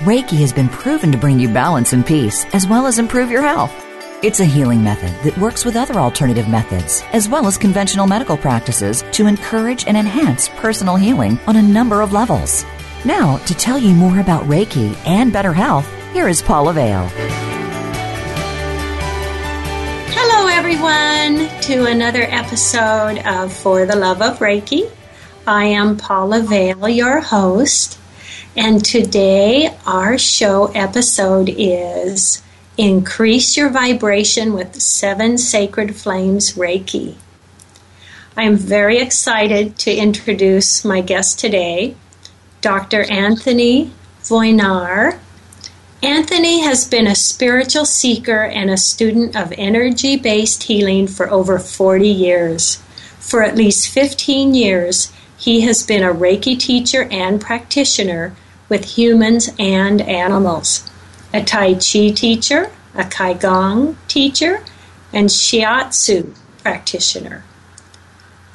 [0.00, 3.42] Reiki has been proven to bring you balance and peace, as well as improve your
[3.42, 3.72] health.
[4.24, 8.36] It's a healing method that works with other alternative methods, as well as conventional medical
[8.36, 12.64] practices, to encourage and enhance personal healing on a number of levels.
[13.04, 17.08] Now, to tell you more about Reiki and better health, here is Paula Vale.
[20.10, 24.90] Hello, everyone, to another episode of For the Love of Reiki.
[25.46, 28.00] I am Paula Vale, your host,
[28.56, 32.40] and today our show episode is
[32.78, 37.16] Increase Your Vibration with Seven Sacred Flames Reiki.
[38.36, 41.96] I am very excited to introduce my guest today,
[42.60, 43.02] Dr.
[43.10, 45.18] Anthony Wojnar.
[46.00, 51.58] Anthony has been a spiritual seeker and a student of energy based healing for over
[51.58, 52.76] 40 years.
[53.18, 58.36] For at least 15 years, he has been a Reiki teacher and practitioner
[58.68, 60.88] with humans and animals,
[61.32, 64.62] a Tai Chi teacher, a Qigong teacher,
[65.12, 67.44] and Shiatsu practitioner.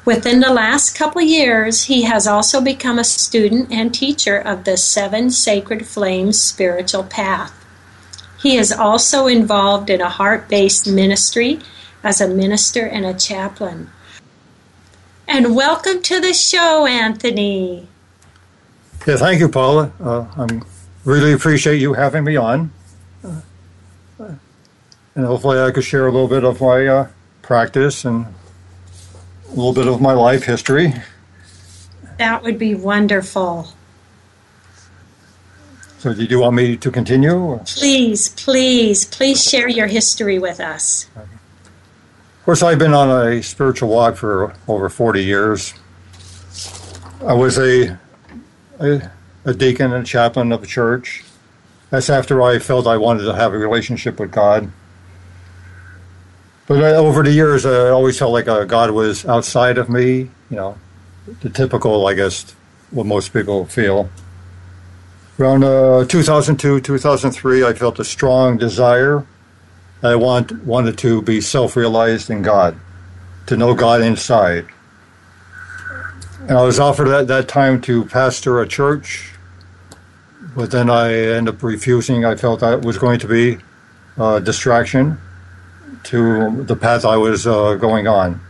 [0.06, 4.76] Within the last couple years, he has also become a student and teacher of the
[4.76, 7.54] Seven Sacred Flames spiritual path.
[8.42, 11.60] He is also involved in a heart based ministry
[12.04, 13.90] as a minister and a chaplain.
[15.28, 17.88] And welcome to the show, Anthony.
[19.08, 19.92] Yeah, thank you, Paula.
[20.00, 20.62] Uh, I
[21.06, 22.72] really appreciate you having me on.
[23.24, 23.42] Uh,
[25.16, 27.08] and hopefully, I could share a little bit of my uh,
[27.42, 28.26] practice and
[29.48, 30.94] a little bit of my life history.
[32.18, 33.74] That would be wonderful.
[36.00, 37.36] So, did you want me to continue?
[37.36, 37.60] Or?
[37.66, 41.08] Please, please, please share your history with us.
[41.16, 45.74] Of course, I've been on a spiritual walk for over 40 years.
[47.26, 48.00] I was a,
[48.80, 49.12] a,
[49.46, 51.24] a deacon and a chaplain of a church.
[51.90, 54.72] That's after I felt I wanted to have a relationship with God.
[56.68, 60.56] But over the years, I always felt like uh, God was outside of me, you
[60.56, 60.78] know,
[61.42, 62.52] the typical, I guess,
[62.92, 64.10] what most people feel.
[65.40, 69.26] Around uh, 2002, 2003, I felt a strong desire.
[70.04, 72.80] I want, wanted to be self realized in God,
[73.48, 74.68] to know God inside.
[76.50, 79.36] And I was offered at that time to pastor a church,
[80.56, 82.26] but then I ended up refusing.
[82.26, 83.60] I felt that was going to be
[84.18, 85.20] a distraction
[86.06, 88.42] to the path I was uh, going on.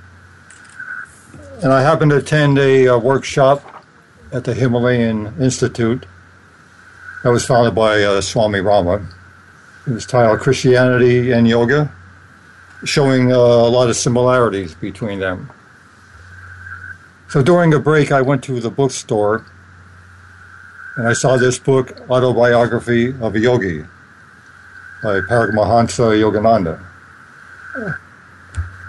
[1.61, 3.85] And I happened to attend a, a workshop
[4.31, 6.05] at the Himalayan Institute
[7.25, 9.05] that was founded by uh, Swami Rama.
[9.85, 11.91] It was titled Christianity and Yoga,
[12.85, 15.51] showing uh, a lot of similarities between them.
[17.29, 19.45] So during a break, I went to the bookstore
[20.97, 23.85] and I saw this book, Autobiography of a Yogi,
[25.03, 26.83] by Paramahansa Yogananda.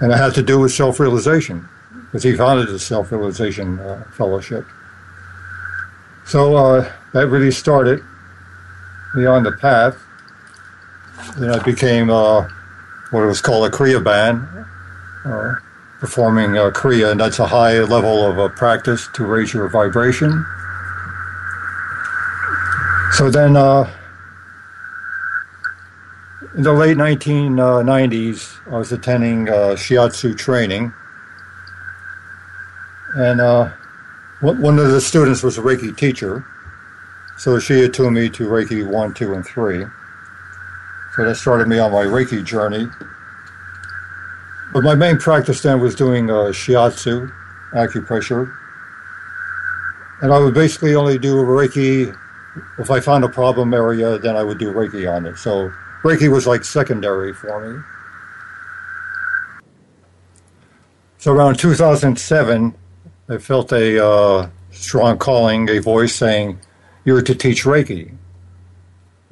[0.01, 1.69] And it had to do with self realization,
[2.07, 4.65] because he founded the Self Realization uh, Fellowship.
[6.27, 8.03] So uh, that really started
[9.15, 9.97] me on the path.
[11.39, 12.49] Then I became uh,
[13.11, 14.67] what was called a Kriyaban,
[15.27, 15.55] uh,
[16.01, 20.45] performing uh, Kriya, and that's a high level of uh, practice to raise your vibration.
[23.13, 23.89] So then, uh,
[26.57, 30.93] in the late 1990s, I was attending uh, shiatsu training,
[33.15, 33.71] and uh,
[34.41, 36.47] one of the students was a Reiki teacher,
[37.37, 39.85] so she attuned me to Reiki 1, 2, and 3.
[41.15, 42.89] So that started me on my Reiki journey.
[44.73, 47.33] But my main practice then was doing uh, shiatsu,
[47.73, 48.55] acupressure.
[50.23, 52.17] And I would basically only do Reiki
[52.79, 55.39] if I found a problem area, then I would do Reiki on it.
[55.39, 55.73] So
[56.03, 57.83] Reiki was like secondary for me.
[61.19, 62.75] So around 2007,
[63.29, 66.59] I felt a uh, strong calling, a voice saying,
[67.05, 68.15] You're to teach Reiki.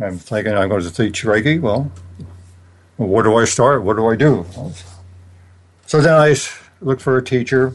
[0.01, 1.61] I'm thinking I'm going to teach Reiki.
[1.61, 1.91] Well,
[2.99, 3.83] well, where do I start?
[3.83, 4.45] What do I do?
[5.89, 6.37] So then I
[6.83, 7.73] looked for a teacher.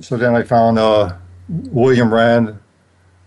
[0.00, 1.14] So then I found uh,
[1.48, 2.58] William Rand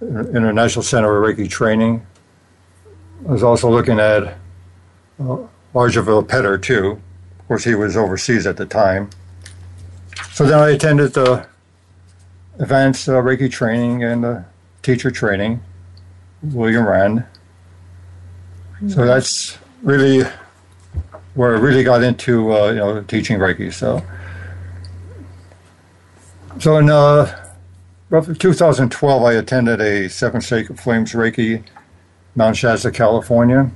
[0.02, 2.06] International Center of Reiki Training.
[3.26, 4.36] I was also looking at
[5.22, 5.38] uh,
[5.74, 7.02] Petter too.
[7.40, 9.10] Of course, he was overseas at the time.
[10.34, 11.48] So then I attended the
[12.60, 14.42] advanced uh, Reiki training and uh,
[14.82, 15.62] teacher training,
[16.42, 17.24] William Rand.
[18.90, 20.26] So that's really
[21.36, 23.74] where I really got into uh, you know teaching Reiki.
[23.74, 24.04] So
[26.60, 27.52] so in uh,
[28.10, 31.64] roughly 2012, I attended a Seven Sacred Flames Reiki,
[32.36, 33.72] Mount Shasta, California.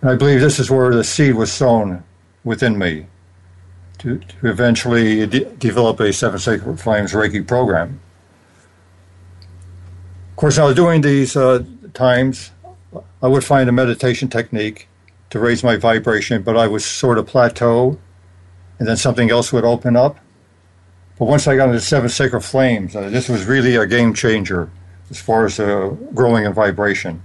[0.00, 2.04] And I believe this is where the seed was sown
[2.44, 3.06] within me
[3.98, 8.00] to, to eventually de- develop a Seven Sacred Flames Reiki program.
[10.30, 12.52] Of course, I was doing these uh, times,
[13.22, 14.88] I would find a meditation technique
[15.30, 17.98] to raise my vibration, but I would sort of plateau,
[18.78, 20.18] and then something else would open up.
[21.18, 24.70] But once I got into Seven Sacred Flames, uh, this was really a game changer
[25.10, 27.22] as far as uh, growing in vibration.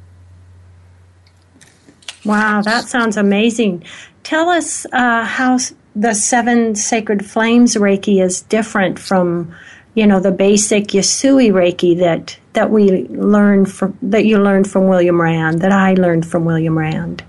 [2.25, 3.84] Wow, that sounds amazing.
[4.24, 5.60] Tell us uh, how
[5.96, 9.56] the Seven Sacred Flames Reiki is different from,
[9.94, 14.88] you know, the basic Usui Reiki that that we learned from that you learned from
[14.88, 17.24] William Rand, that I learned from William Rand.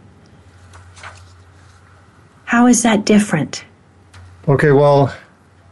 [2.47, 3.65] How is that different?
[4.47, 5.13] Okay, well,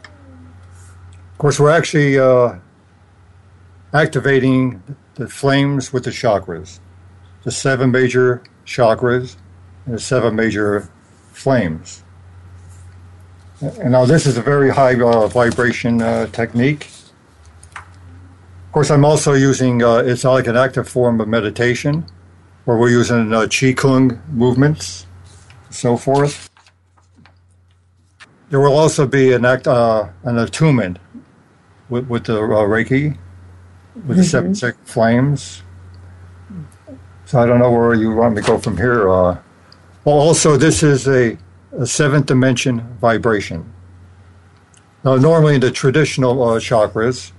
[0.05, 2.55] of course, we're actually uh,
[3.93, 4.83] activating
[5.15, 6.79] the flames with the chakras,
[7.43, 9.37] the seven major chakras,
[9.85, 10.89] and the seven major
[11.31, 12.03] flames.
[13.61, 16.89] And now, this is a very high uh, vibration uh, technique.
[17.77, 22.05] Of course, I'm also using uh, it's like an active form of meditation,
[22.65, 25.07] where we're using uh, Qi Kung movements,
[25.69, 26.49] so forth.
[28.55, 30.97] There will also be an act, uh, an attunement
[31.89, 33.17] with, with the uh, Reiki,
[34.07, 35.61] with the seven sacred flames.
[37.25, 39.09] So I don't know where you want me to go from here.
[39.09, 39.39] Uh,
[40.05, 41.37] well, also, this is a,
[41.77, 43.73] a seventh dimension vibration.
[45.03, 47.33] Now, normally in the traditional uh, chakras,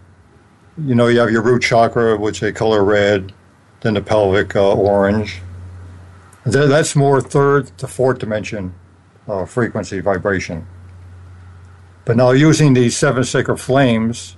[0.76, 3.32] you know, you have your root chakra, which they color red,
[3.80, 5.40] then the pelvic uh, orange.
[6.44, 8.74] That's more third to fourth dimension
[9.26, 10.66] uh, frequency vibration.
[12.06, 14.36] But now using these seven sacred flames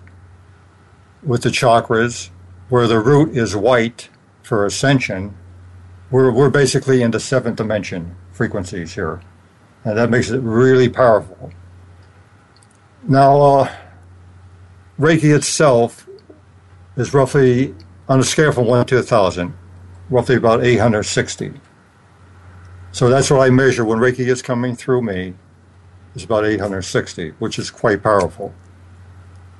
[1.22, 2.30] with the chakras,
[2.70, 4.08] where the root is white
[4.42, 5.36] for ascension,
[6.10, 9.20] we're, we're basically in the seventh dimension frequencies here.
[9.84, 11.52] And that makes it really powerful.
[13.06, 13.76] Now, uh,
[14.98, 16.08] Reiki itself
[16.96, 17.74] is roughly,
[18.08, 19.54] on a scale from 1 to 1,000,
[20.08, 21.52] roughly about 860.
[22.92, 25.34] So that's what I measure when Reiki is coming through me
[26.14, 28.52] is about 860, which is quite powerful.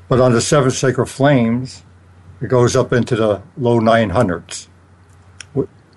[0.09, 1.83] But on the seven sacred flames,
[2.41, 4.69] it goes up into the low 900s,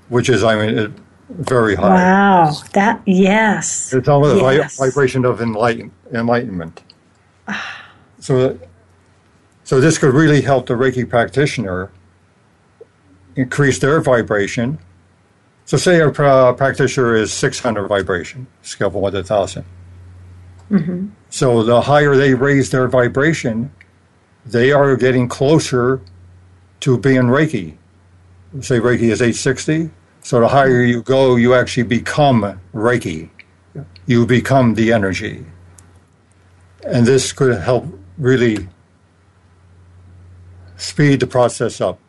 [0.09, 0.95] which is, I mean,
[1.29, 1.89] very high.
[1.89, 3.93] Wow, that yes.
[3.93, 4.79] It's almost Yes.
[4.79, 6.83] a vibration of enlighten, enlightenment.
[8.19, 8.59] so,
[9.63, 11.89] so this could really help the Reiki practitioner
[13.37, 14.77] increase their vibration.
[15.63, 19.63] So, say a pra- practitioner is 600 vibration, scale from 1 to 1,000.
[20.71, 21.07] Mm-hmm.
[21.29, 23.71] So, the higher they raise their vibration,
[24.45, 26.01] they are getting closer
[26.81, 27.77] to being Reiki.
[28.61, 29.91] Say Reiki is 860.
[30.21, 33.29] So, the higher you go, you actually become Reiki.
[34.05, 35.45] You become the energy.
[36.85, 37.85] And this could help
[38.17, 38.67] really
[40.77, 41.99] speed the process up.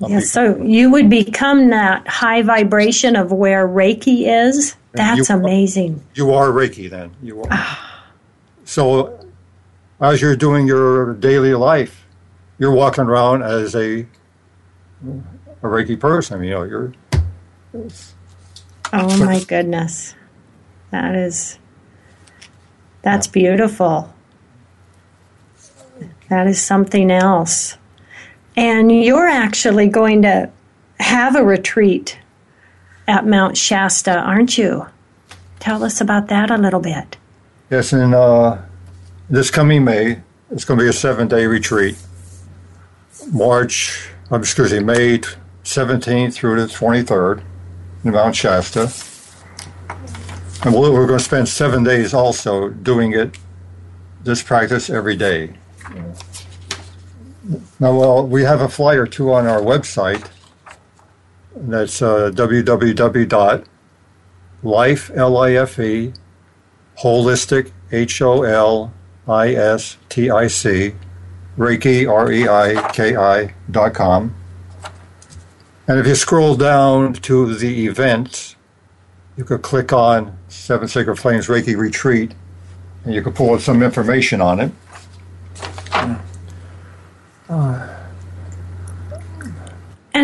[0.00, 4.76] Yes, so you would become that high vibration of where Reiki is.
[4.96, 6.02] That's you- amazing.
[6.14, 7.12] You are Reiki then.
[7.22, 7.48] You are.
[7.50, 8.04] Ah.
[8.64, 9.18] so,
[10.00, 12.06] as you're doing your daily life,
[12.58, 14.06] you're walking around as a
[15.62, 16.42] a Reiki person.
[16.42, 16.92] You know, you're
[18.92, 20.14] Oh my goodness.
[20.90, 21.58] That is
[23.02, 24.12] that's beautiful.
[26.28, 27.76] That is something else.
[28.56, 30.50] And you're actually going to
[30.98, 32.18] have a retreat
[33.08, 34.86] at Mount Shasta, aren't you?
[35.60, 37.16] Tell us about that a little bit.
[37.70, 37.92] yes.
[37.92, 38.58] and uh,
[39.30, 40.20] this coming May,
[40.50, 41.96] it's going to be a seven-day retreat.
[43.32, 45.18] March, I'm excuse me, May
[45.64, 47.42] 17th through the 23rd
[48.04, 48.92] in Mount Shasta.
[50.64, 53.38] And we're we're going to spend seven days also doing it,
[54.22, 55.54] this practice every day.
[57.78, 60.28] Now, well, we have a flyer too on our website.
[61.56, 62.30] That's uh,
[64.62, 66.12] life, L I F E,
[66.98, 68.92] holistic, H O L
[69.26, 70.94] I S T I C,
[71.56, 74.34] Reiki, R E I K I dot com.
[75.88, 78.56] And if you scroll down to the events,
[79.36, 82.34] you could click on Seven Sacred Flames Reiki Retreat,
[83.04, 84.72] and you could pull up some information on it.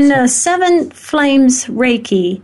[0.03, 2.43] And the Seven Flames Reiki.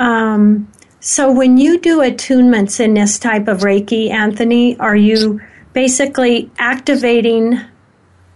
[0.00, 5.40] Um, so when you do attunements in this type of Reiki, Anthony, are you
[5.72, 7.60] basically activating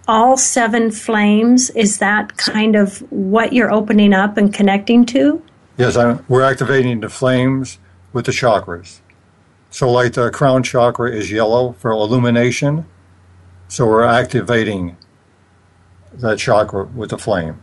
[0.07, 1.71] all seven flames?
[1.71, 5.43] Is that kind of what you're opening up and connecting to?
[5.77, 7.81] Yes, I'm, we're activating the flames
[8.13, 9.01] with the chakras.
[9.71, 12.87] So, like the crown chakra is yellow for illumination,
[13.67, 14.97] so we're activating
[16.13, 17.61] that chakra with the flame.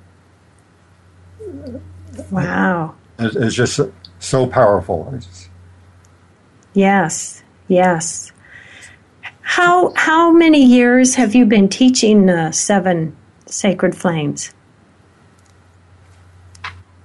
[2.31, 2.95] Wow.
[3.19, 3.79] It- It's just
[4.19, 5.07] so powerful.
[5.15, 5.49] It's-
[6.73, 8.31] Yes, yes.
[9.41, 13.15] How how many years have you been teaching the seven
[13.47, 14.53] sacred flames?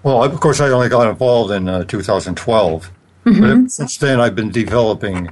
[0.03, 2.91] Well, of course, I only got involved in uh, 2012,
[3.25, 5.31] but since then I've been developing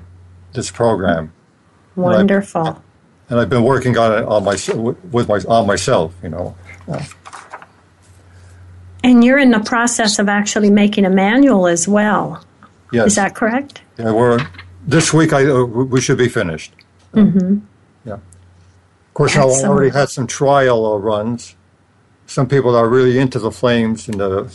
[0.55, 1.33] this program,
[1.97, 2.81] Wonderful.
[3.29, 4.57] and I've been working on it on my
[5.11, 6.14] with my on myself.
[6.23, 6.55] You know,
[9.11, 12.45] And you're in the process of actually making a manual as well.
[12.93, 13.09] yes.
[13.09, 13.83] Is that correct?
[13.99, 14.38] Yeah, we're
[14.87, 15.33] this week.
[15.33, 16.73] I uh, we should be finished.
[17.12, 17.59] Mm-hmm.
[18.05, 18.14] Yeah.
[18.14, 21.57] Of course, I already had some trial uh, runs.
[22.26, 24.49] Some people are really into the flames in the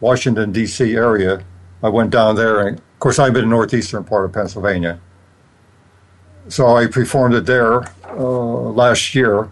[0.00, 0.96] Washington D.C.
[0.96, 1.44] area.
[1.84, 4.98] I went down there, and of course, I'm in the northeastern part of Pennsylvania.
[6.48, 9.48] So I performed it there uh, last year.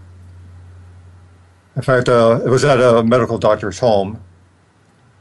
[1.77, 4.21] In fact, uh, it was at a medical doctor's home.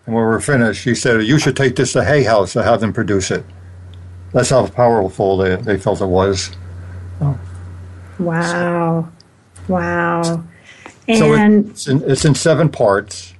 [0.06, 2.66] And when we were finished, he said, You should take this to Hay House and
[2.66, 3.44] have them produce it.
[4.34, 6.52] That's how powerful they, they felt it was.
[8.20, 9.10] Wow.
[9.68, 10.24] Wow.
[10.24, 13.34] So And it's in, it's in seven parts,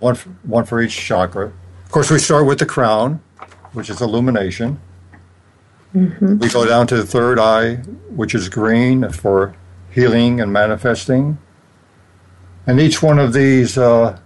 [0.00, 1.46] one, for, one for each chakra.
[1.84, 3.20] Of course, we start with the crown,
[3.72, 4.80] which is illumination.
[5.94, 7.76] We go down to the third eye,
[8.16, 9.54] which is green for
[9.90, 11.38] healing and manifesting.
[12.66, 14.18] And each one of these uh,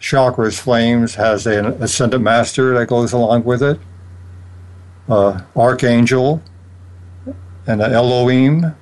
[0.00, 3.78] chakras, flames, has an ascendant master that goes along with it,
[5.08, 6.42] uh, archangel,
[7.66, 8.74] and an Elohim.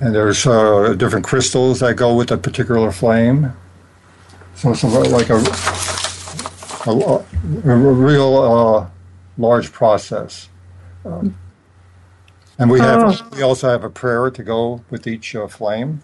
[0.00, 3.52] And there's uh, different crystals that go with a particular flame.
[4.54, 5.42] So it's like a,
[6.90, 7.24] a,
[7.70, 8.88] a real uh,
[9.38, 10.48] large process.
[11.04, 11.36] Um,
[12.58, 13.28] and we have Oh.
[13.36, 16.02] we also have a prayer to go with each uh, flame.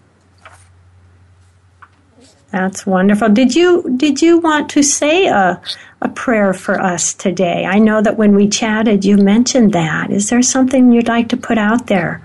[2.53, 3.29] That's wonderful.
[3.29, 5.59] Did you did you want to say a
[6.01, 7.65] a prayer for us today?
[7.65, 10.11] I know that when we chatted you mentioned that.
[10.11, 12.21] Is there something you'd like to put out there?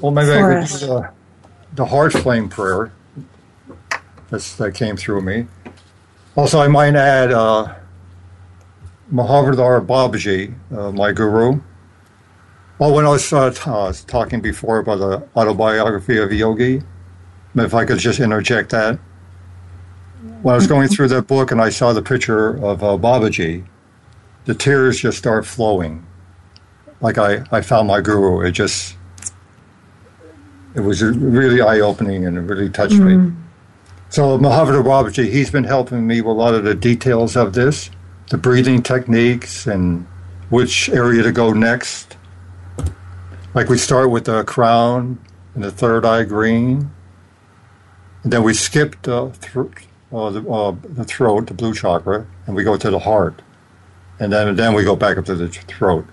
[0.00, 0.80] Well, maybe I us.
[0.80, 1.10] do the,
[1.74, 2.90] the heart flame prayer
[4.28, 5.46] that's, that came through me.
[6.34, 7.76] Also, I might add uh,
[9.12, 11.60] Mahavatar Babaji, uh, my guru.
[12.80, 16.82] Oh, when I was uh, t- uh, talking before about the autobiography of Yogi,
[17.54, 18.98] if I could just interject that.
[20.42, 23.64] When I was going through that book and I saw the picture of uh, Babaji,
[24.44, 26.06] the tears just start flowing.
[27.00, 28.40] Like I, I found my guru.
[28.40, 28.96] It just
[30.74, 33.32] it was really eye opening and it really touched me.
[34.10, 37.90] So Mahavir Babaji, he's been helping me with a lot of the details of this,
[38.30, 40.06] the breathing techniques and
[40.50, 42.16] which area to go next.
[43.54, 45.18] Like we start with the crown
[45.54, 46.90] and the third eye green,
[48.22, 49.26] and then we skip the
[50.10, 53.42] uh, the, uh, the throat, the blue chakra, and we go to the heart,
[54.18, 56.06] and then then we go back up to the throat.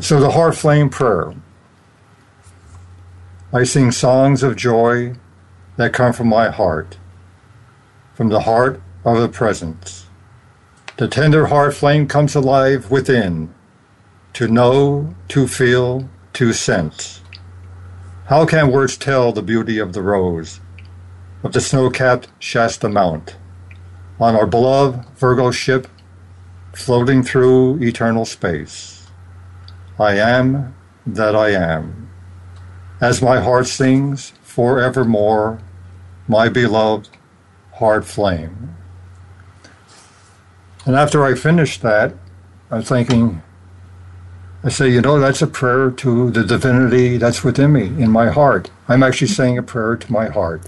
[0.00, 1.34] So the heart flame prayer.
[3.52, 5.14] I sing songs of joy
[5.76, 6.96] that come from my heart,
[8.14, 10.06] from the heart of the presence.
[10.96, 13.52] The tender heart flame comes alive within,
[14.34, 17.21] to know, to feel, to sense.
[18.32, 20.58] How can words tell the beauty of the rose,
[21.42, 23.36] of the snow capped Shasta Mount,
[24.18, 25.86] on our beloved Virgo ship
[26.72, 29.06] floating through eternal space?
[29.98, 30.74] I am
[31.06, 32.08] that I am
[33.02, 35.60] as my heart sings forevermore,
[36.26, 37.10] my beloved
[37.74, 38.74] heart flame.
[40.86, 42.14] And after I finished that,
[42.70, 43.42] I'm thinking,
[44.64, 48.30] I say, you know, that's a prayer to the divinity that's within me, in my
[48.30, 48.70] heart.
[48.86, 50.62] I'm actually saying a prayer to my heart.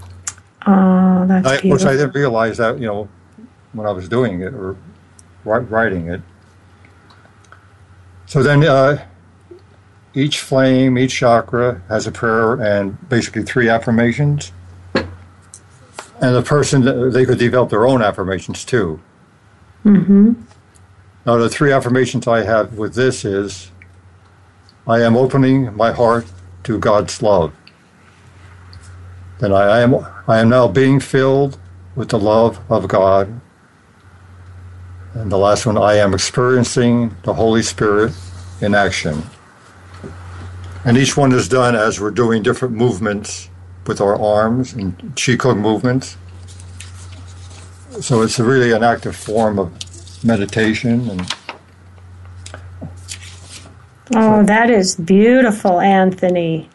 [0.67, 1.87] Oh, that's I, beautiful.
[1.87, 3.07] I didn't realize that, you know,
[3.71, 4.75] when I was doing it or
[5.45, 6.21] writing it.
[8.25, 9.05] So then uh,
[10.13, 14.51] each flame, each chakra has a prayer and basically three affirmations.
[14.95, 18.99] And the person, they could develop their own affirmations too.
[19.85, 20.33] Mm-hmm.
[21.25, 23.71] Now, the three affirmations I have with this is
[24.87, 26.25] I am opening my heart
[26.63, 27.53] to God's love.
[29.39, 29.95] Then I am,
[30.27, 31.57] I am now being filled
[31.95, 33.41] with the love of God.
[35.15, 38.13] And the last one, I am experiencing the Holy Spirit
[38.61, 39.23] in action.
[40.83, 43.49] And each one is done as we're doing different movements
[43.87, 46.15] with our arms and Qi Kung movements.
[48.01, 49.71] So it's really an active form of
[50.23, 51.21] meditation and
[54.13, 56.69] Oh, that is beautiful, Anthony.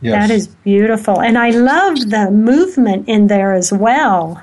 [0.00, 0.28] yes.
[0.28, 1.20] That is beautiful.
[1.20, 4.42] And I love the movement in there as well.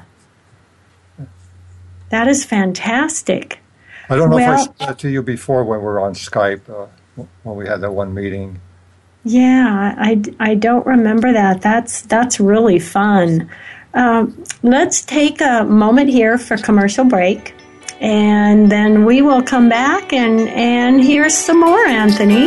[2.09, 3.59] That is fantastic.
[4.09, 6.67] I don't know if I said that to you before when we were on Skype
[6.69, 6.87] uh,
[7.43, 8.59] when we had that one meeting.
[9.23, 11.61] Yeah, I, I don't remember that.
[11.61, 13.49] That's that's really fun.
[13.93, 17.53] Um, let's take a moment here for commercial break,
[17.99, 22.45] and then we will come back and and hear some more, Anthony.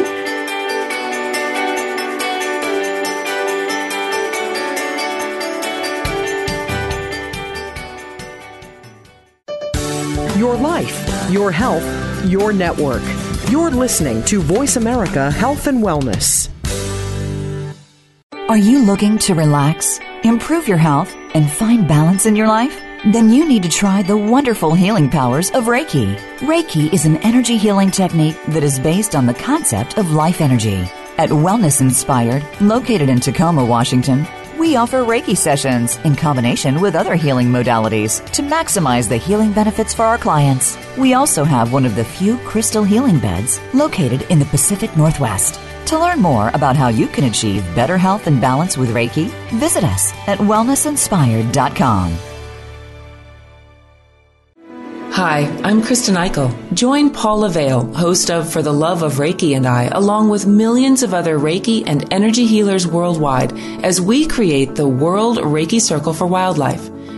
[10.38, 11.85] Your life, your health,
[12.26, 13.02] your network.
[13.50, 16.49] You're listening to Voice America Health and Wellness.
[18.49, 22.91] Are you looking to relax, improve your health, and find balance in your life?
[23.04, 26.16] Then you need to try the wonderful healing powers of Reiki.
[26.38, 30.88] Reiki is an energy healing technique that is based on the concept of life energy.
[31.18, 34.25] At Wellness Inspired, located in Tacoma, Washington,
[34.56, 39.92] we offer Reiki sessions in combination with other healing modalities to maximize the healing benefits
[39.92, 40.78] for our clients.
[40.97, 45.59] We also have one of the few crystal healing beds located in the Pacific Northwest.
[45.87, 49.83] To learn more about how you can achieve better health and balance with Reiki, visit
[49.83, 52.32] us at wellnessinspired.com.
[55.22, 56.50] Hi, I'm Kristen Eichel.
[56.74, 61.04] Join Paula Vale, host of For the Love of Reiki and I, along with millions
[61.04, 66.26] of other Reiki and energy healers worldwide, as we create the World Reiki Circle for
[66.26, 66.91] Wildlife.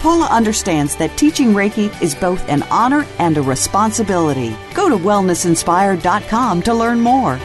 [0.00, 4.56] Paula understands that teaching Reiki is both an honor and a responsibility.
[4.74, 7.38] Go to wellnessinspired.com to learn more.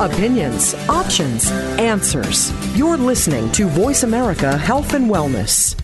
[0.00, 2.52] Opinions, options, answers.
[2.76, 5.83] You're listening to Voice America Health and Wellness.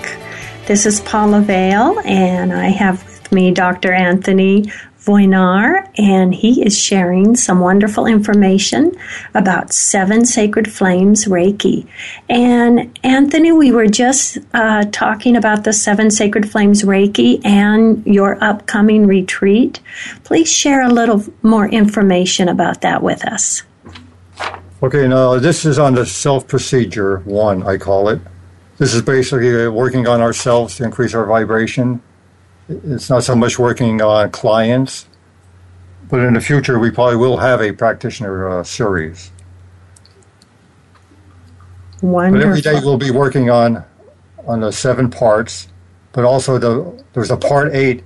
[0.71, 3.91] This is Paula Vale, and I have with me Dr.
[3.91, 4.71] Anthony
[5.05, 8.93] Wojnar, and he is sharing some wonderful information
[9.33, 11.89] about Seven Sacred Flames Reiki.
[12.29, 18.41] And Anthony, we were just uh, talking about the Seven Sacred Flames Reiki and your
[18.41, 19.81] upcoming retreat.
[20.23, 23.63] Please share a little more information about that with us.
[24.81, 28.21] Okay, now this is on the self procedure one, I call it.
[28.81, 32.01] This is basically working on ourselves to increase our vibration.
[32.67, 35.05] It's not so much working on clients,
[36.09, 39.31] but in the future we probably will have a practitioner uh, series.
[42.01, 42.39] Wonderful.
[42.39, 43.85] But every day we'll be working on
[44.47, 45.67] on the seven parts,
[46.11, 48.03] but also the there's a part eight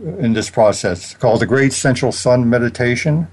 [0.00, 3.28] in this process called the Great Central Sun Meditation.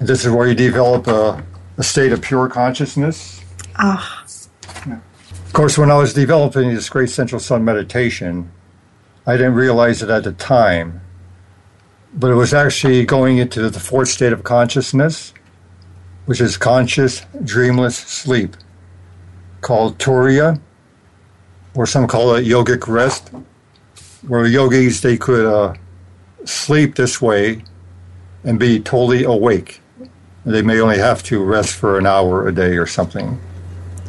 [0.00, 1.42] And this is where you develop a,
[1.78, 3.40] a state of pure consciousness.
[3.76, 4.37] Ah, Of
[5.58, 8.52] course, when I was developing this Great Central Sun Meditation,
[9.26, 11.00] I didn't realize it at the time,
[12.14, 15.34] but it was actually going into the fourth state of consciousness,
[16.26, 18.56] which is conscious, dreamless sleep,
[19.60, 20.60] called Turiya,
[21.74, 23.32] or some call it yogic rest,
[24.28, 25.74] where yogis they could uh,
[26.44, 27.64] sleep this way
[28.44, 29.80] and be totally awake.
[30.46, 33.40] They may only have to rest for an hour a day or something.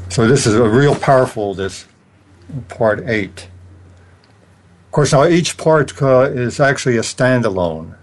[0.09, 1.53] So this is a real powerful.
[1.53, 1.85] This
[2.67, 3.47] part eight.
[4.87, 7.95] Of course, now each part uh, is actually a standalone.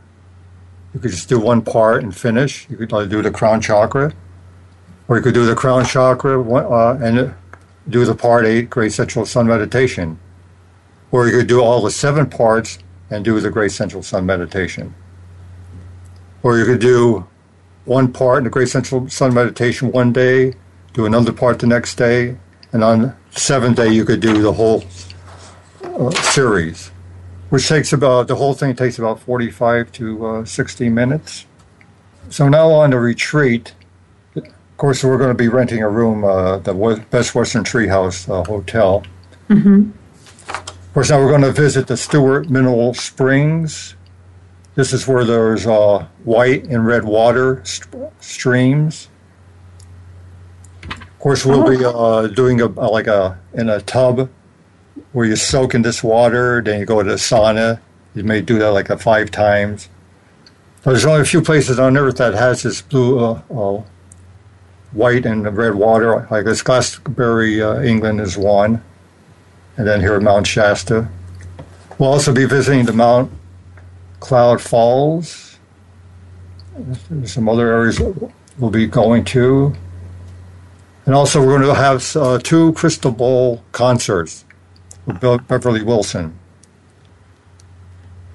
[0.94, 2.70] You could just do one part and finish.
[2.70, 4.14] You could uh, do the crown chakra,
[5.08, 7.34] or you could do the crown chakra uh, and
[7.88, 10.18] do the part eight Great Central Sun meditation,
[11.10, 12.78] or you could do all the seven parts
[13.10, 14.94] and do the Great Central Sun meditation,
[16.44, 17.26] or you could do
[17.84, 20.54] one part in the Great Central Sun meditation one day,
[20.96, 22.36] do another part the next day,
[22.72, 24.82] and on the seventh day you could do the whole
[25.84, 26.90] uh, series,
[27.50, 31.44] which takes about the whole thing takes about forty-five to uh, sixty minutes.
[32.30, 33.74] So now on the retreat,
[34.34, 36.74] of course we're going to be renting a room, uh, the
[37.10, 39.04] Best Western Treehouse uh, Hotel.
[39.50, 39.90] Mm-hmm.
[40.48, 43.94] Of course, now we're going to visit the Stewart Mineral Springs.
[44.76, 49.08] This is where there's uh, white and red water st- streams.
[51.26, 54.30] Of course, we'll be uh, doing a like a in a tub
[55.10, 57.80] where you soak in this water, then you go to the sauna.
[58.14, 59.88] You may do that like a five times.
[60.84, 63.82] But there's only a few places on Earth that has this blue, uh, uh,
[64.92, 66.28] white and red water.
[66.30, 68.80] Like this Glastonbury, uh, England is one,
[69.76, 71.08] and then here at Mount Shasta.
[71.98, 73.32] We'll also be visiting the Mount
[74.20, 75.58] Cloud Falls.
[77.10, 77.98] There's some other areas
[78.58, 79.74] we'll be going to.
[81.06, 84.44] And also, we're going to have uh, two Crystal Bowl concerts
[85.06, 86.36] with Be- Beverly Wilson.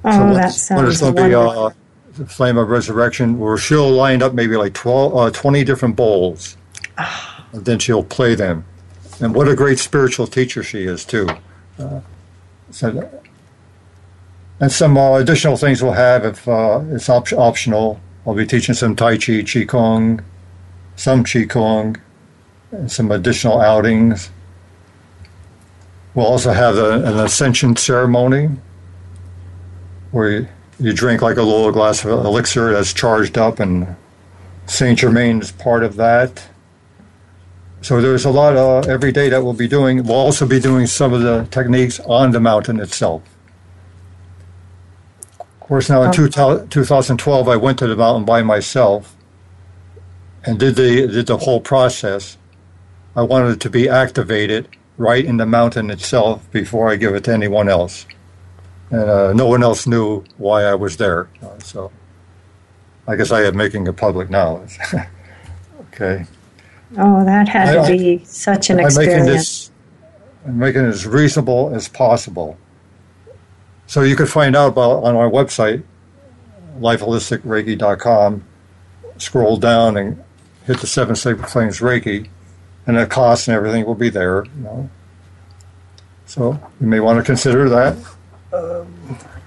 [0.05, 3.57] oh, So that what's- what is sounds going to be uh, Flame of Resurrection, where
[3.57, 6.55] she'll line up maybe like 12, uh, 20 different bowls.
[7.51, 8.63] and then she'll play them.
[9.19, 11.27] And what a great spiritual teacher she is, too.
[11.77, 11.99] Uh,
[12.71, 13.09] so,
[14.61, 17.99] and some uh, additional things we'll have if uh, it's op- optional.
[18.25, 20.23] I'll be teaching some Tai Chi, Qi Kong,
[20.95, 22.01] some Qi Kong, and
[22.87, 24.29] some additional outings.
[26.13, 28.49] We'll also have a, an ascension ceremony
[30.11, 30.47] where you,
[30.79, 33.95] you drink like a little glass of elixir that's charged up, and
[34.65, 36.47] Saint Germain is part of that.
[37.81, 40.03] So there's a lot uh, every day that we'll be doing.
[40.03, 43.23] We'll also be doing some of the techniques on the mountain itself.
[45.39, 49.15] Of course, now in two 2012, I went to the mountain by myself
[50.43, 52.37] and did the did the whole process.
[53.15, 57.23] I wanted it to be activated right in the mountain itself before I give it
[57.25, 58.05] to anyone else,
[58.89, 61.29] and uh, no one else knew why I was there.
[61.63, 61.91] So,
[63.07, 64.63] I guess I am making it public now.
[65.93, 66.25] okay.
[66.97, 69.27] Oh, that had I- to be such an I'm making experience.
[69.27, 69.71] this
[70.45, 72.57] I'm making it as reasonable as possible.
[73.87, 75.83] So you can find out about on our website,
[76.79, 78.43] lifeholisticreiki.com.
[79.17, 80.23] Scroll down and
[80.65, 82.29] hit the seven sacred flames Reiki,
[82.87, 84.45] and the cost and everything will be there.
[84.45, 84.89] You know.
[86.25, 87.97] So you may want to consider that.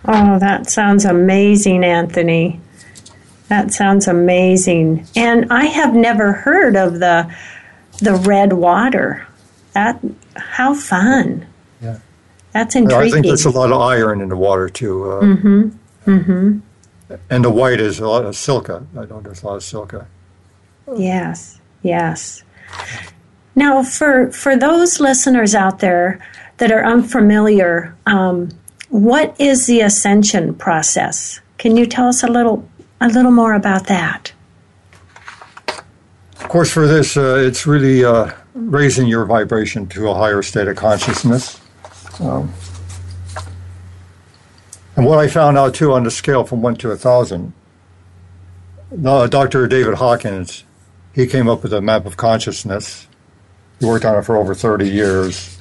[0.07, 2.61] Oh, that sounds amazing, Anthony.
[3.49, 5.07] That sounds amazing.
[5.17, 7.35] And I have never heard of the
[7.99, 9.27] the red water.
[9.73, 10.01] That
[10.37, 11.47] how fun.
[11.81, 11.99] Yeah.
[12.53, 13.09] That's intriguing.
[13.09, 15.11] I think there's a lot of iron in the water too.
[15.11, 15.69] Uh, mm-hmm.
[16.07, 16.59] Mm-hmm.
[17.31, 18.87] And the white is a lot of silica.
[18.97, 20.07] I know there's a lot of silica.
[20.97, 22.43] Yes, yes.
[23.55, 26.21] Now, for for those listeners out there
[26.59, 28.51] that are unfamiliar, um,
[28.89, 31.41] what is the ascension process?
[31.59, 32.69] Can you tell us a little
[33.01, 34.33] a little more about that?
[36.41, 40.69] Of course, for this, uh, it's really uh, raising your vibration to a higher state
[40.69, 41.61] of consciousness.
[42.21, 42.53] Um,
[44.97, 47.53] and what I found out too on the scale from one to a thousand,
[49.05, 49.67] uh, Dr.
[49.67, 50.65] David Hawkins,
[51.13, 53.09] he came up with a map of consciousness.
[53.81, 55.61] He worked on it for over 30 years.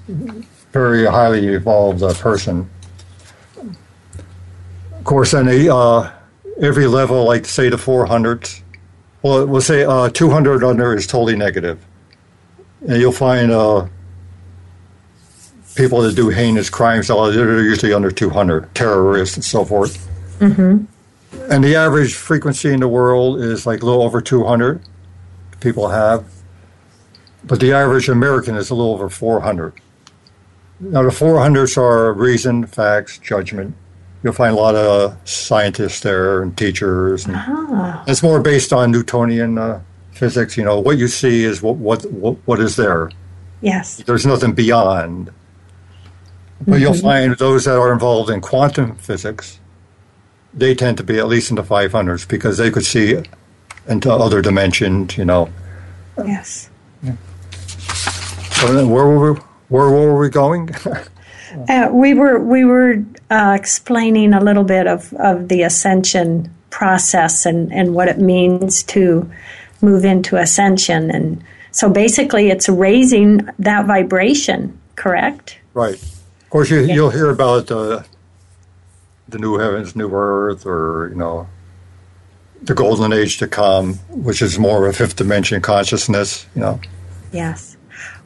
[0.71, 2.69] Very highly evolved uh, person.
[3.57, 6.11] Of course, on a, uh,
[6.61, 8.61] every level, like say the 400s,
[9.21, 11.83] well, we'll say uh, 200 under is totally negative.
[12.87, 13.87] And you'll find uh,
[15.75, 19.97] people that do heinous crimes, uh, they're usually under 200, terrorists and so forth.
[20.39, 20.85] Mm-hmm.
[21.51, 24.81] And the average frequency in the world is like a little over 200
[25.59, 26.25] people have.
[27.45, 29.73] But the average American is a little over 400.
[30.79, 33.75] Now, the 400s are reason, facts, judgment.
[34.21, 37.25] You'll find a lot of scientists there and teachers.
[37.25, 38.03] And Ah.
[38.07, 40.57] It's more based on Newtonian uh, physics.
[40.57, 43.11] You know, what you see is what, what, what, what is there.
[43.61, 43.97] Yes.
[43.97, 45.31] There's nothing beyond.
[46.65, 49.59] But you'll find those that are involved in quantum physics,
[50.53, 53.21] they tend to be at least in the 500s because they could see
[53.87, 55.49] into other dimensions, you know.
[56.25, 56.69] Yes.
[57.01, 57.17] Then
[58.63, 60.69] where were we, where were we going?
[61.69, 62.95] Uh, we were we were
[63.29, 68.81] uh, explaining a little bit of, of the ascension process and, and what it means
[68.81, 69.31] to
[69.79, 75.93] move into ascension and so basically it's raising that vibration correct right.
[75.93, 78.03] Of course, you, you'll hear about uh,
[79.27, 81.47] the new heavens, new earth, or, you know,
[82.61, 86.79] the golden age to come, which is more of a fifth dimension consciousness, you know.
[87.31, 87.72] yes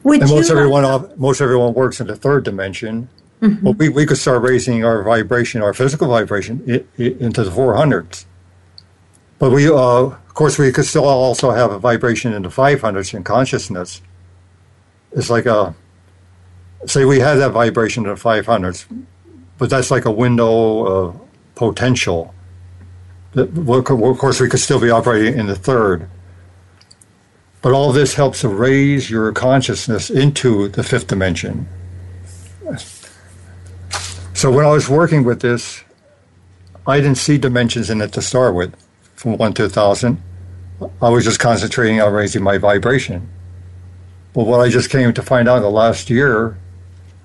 [0.08, 3.08] would And most everyone, off- most everyone works in the third dimension.
[3.40, 7.50] But we, we could start raising our vibration, our physical vibration, i i into the
[7.50, 8.24] 400s.
[9.38, 13.14] But we, uh, of course, we could still also have a vibration in the 500s
[13.14, 14.02] in consciousness.
[15.12, 15.74] It's like a,
[16.86, 18.86] say we had that vibration in the 500s,
[19.56, 21.20] but that's like a window of
[21.54, 22.34] potential.
[23.34, 26.08] That, well, of course, we could still be operating in the third.
[27.60, 31.68] But all this helps to raise your consciousness into the fifth dimension.
[34.34, 35.82] So when I was working with this,
[36.86, 38.74] I didn't see dimensions in it to start with,
[39.16, 40.22] from 1 to a 1,000.
[41.02, 43.28] I was just concentrating on raising my vibration.
[44.32, 46.56] But what I just came to find out the last year,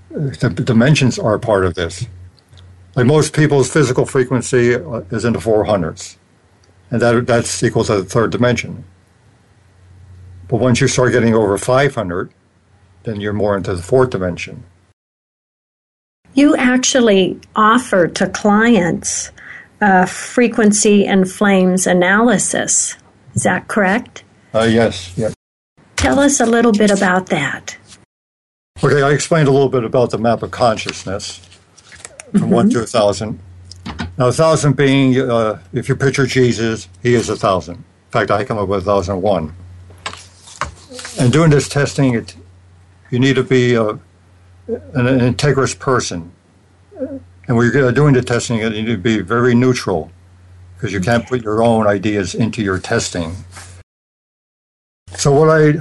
[0.10, 2.08] the dimensions are part of this.
[2.96, 6.18] Like most people's physical frequency uh, is in the 400s,
[6.92, 8.84] and that, that's equal to the third dimension.
[10.54, 12.32] But once you start getting over 500,
[13.02, 14.66] then you're more into the fourth dimension.
[16.36, 19.32] you actually offer to clients
[19.82, 22.96] uh, frequency and flames analysis
[23.34, 25.32] is that correct Uh, yes, yeah.
[25.96, 27.76] tell us a little bit about that
[28.84, 31.40] Okay, I explained a little bit about the map of consciousness
[32.38, 33.40] from 1 to 1,000.
[34.20, 37.76] Now, 1,000 being, uh, if you picture Jesus, he is a 1,000.
[37.76, 39.56] In fact, I come up with 1,001.
[41.20, 42.36] And doing this testing, it,
[43.10, 43.98] you need to be uh,
[44.68, 46.32] an, an integrous person.
[47.00, 50.12] And when you're doing the testing, you need to be very neutral
[50.76, 53.36] because you can't put your own ideas into your testing.
[55.16, 55.74] So, what I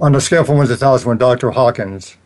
[0.00, 1.50] on the scale from 1 to 1,000, when Dr.
[1.50, 2.16] Hawkins,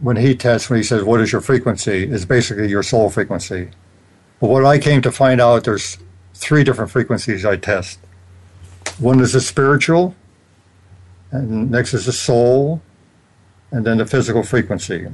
[0.00, 2.04] when he tests, when he says, What is your frequency?
[2.04, 3.70] is basically your soul frequency.
[4.40, 5.98] But what I came to find out, there's
[6.34, 7.98] three different frequencies I test.
[9.00, 10.14] One is the spiritual,
[11.30, 12.82] and next is the soul,
[13.70, 15.06] and then the physical frequency.
[15.06, 15.12] Of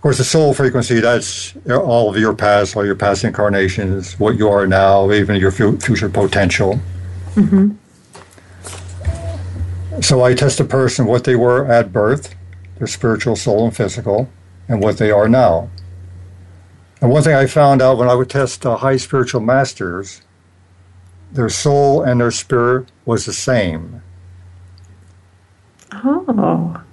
[0.00, 4.48] course, the soul frequency, that's all of your past, all your past incarnations, what you
[4.48, 6.80] are now, even your future potential.
[10.02, 12.34] So I test a person what they were at birth,
[12.78, 14.28] their spiritual, soul, and physical,
[14.68, 15.70] and what they are now.
[17.00, 20.22] And one thing I found out when I would test uh, high spiritual masters,
[21.34, 24.02] their soul and their spirit was the same.
[25.92, 26.84] oh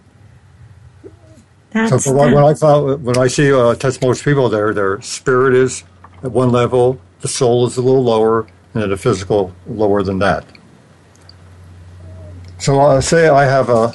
[1.83, 4.73] So that's for when, when I found, when I see uh, test most people, there,
[4.73, 5.83] their spirit is
[6.23, 10.45] at one level, the soul is a little lower, and the physical lower than that.
[12.59, 13.93] So uh, say I have a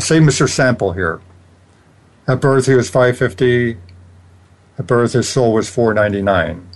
[0.00, 0.48] say Mr.
[0.48, 1.20] Sample here.
[2.28, 3.78] At birth he was 550.
[4.78, 6.69] At birth his soul was 499.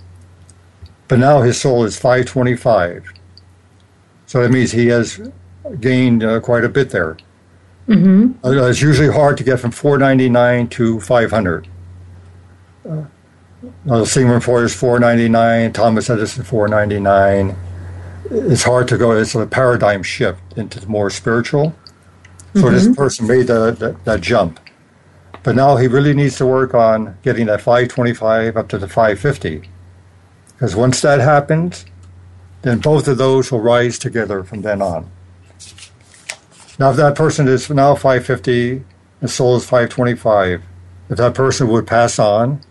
[1.07, 3.05] But now his soul is 525.
[4.25, 5.21] So that means he has
[5.79, 7.17] gained uh, quite a bit there.
[8.43, 11.67] Uh, it's usually hard to get from 499 to 500.
[12.89, 13.03] Uh,
[13.89, 17.55] uh, Sigmund Freud is 499, Thomas Edison 499.
[18.31, 19.11] It's hard to go.
[19.11, 21.75] It's a paradigm shift into the more spiritual.
[22.55, 24.61] So this person made the, that, that jump,
[25.43, 29.69] but now he really needs to work on getting that 525 up to the 550.
[30.55, 31.85] Because once that happens,
[32.61, 35.11] then both of those will rise together from then on.
[36.79, 38.83] Now, if that person is now 550
[39.21, 40.63] and soul is 525,
[41.09, 42.61] if that person would pass on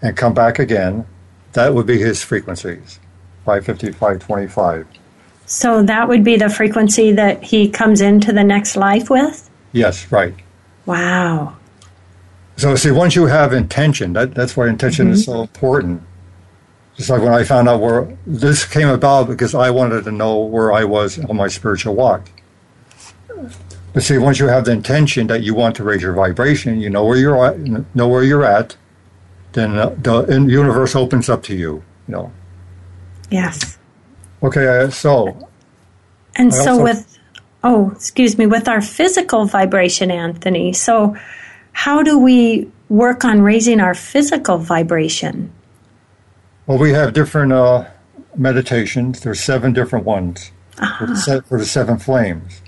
[0.00, 1.06] and come back again,
[1.52, 2.98] that would be his frequencies
[3.44, 4.86] 550, 525.
[5.46, 9.50] So that would be the frequency that he comes into the next life with?
[9.72, 10.34] Yes, right.
[10.86, 11.56] Wow.
[12.56, 15.14] So, see, once you have intention, that, that's why intention mm-hmm.
[15.14, 16.02] is so important.
[16.96, 20.38] Just like when I found out where this came about because I wanted to know
[20.40, 22.28] where I was on my spiritual walk.
[23.92, 26.90] But see, once you have the intention that you want to raise your vibration, you
[26.90, 27.58] know where you're at,
[27.94, 28.76] know where you're at,
[29.52, 31.82] then the universe opens up to you.
[32.08, 32.32] You know.
[33.30, 33.78] Yes.
[34.42, 35.48] Okay, so.
[36.36, 37.18] And I so with,
[37.62, 40.72] oh, excuse me, with our physical vibration, Anthony.
[40.72, 41.16] So,
[41.72, 45.52] how do we work on raising our physical vibration?
[46.66, 47.88] Well, we have different uh,
[48.36, 49.20] meditations.
[49.20, 50.98] There's seven different ones uh-huh.
[50.98, 52.62] for, the se- for the seven flames.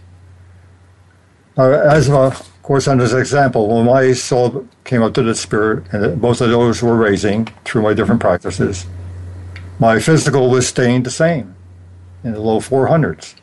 [1.57, 5.85] Uh, as of course, on this example, when my soul came up to the spirit,
[5.93, 8.87] and both of those were raising through my different practices,
[9.79, 11.55] my physical was staying the same
[12.25, 13.37] in the low 400s.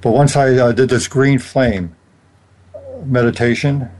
[0.00, 1.96] But once I uh, did this green flame
[3.04, 3.90] meditation,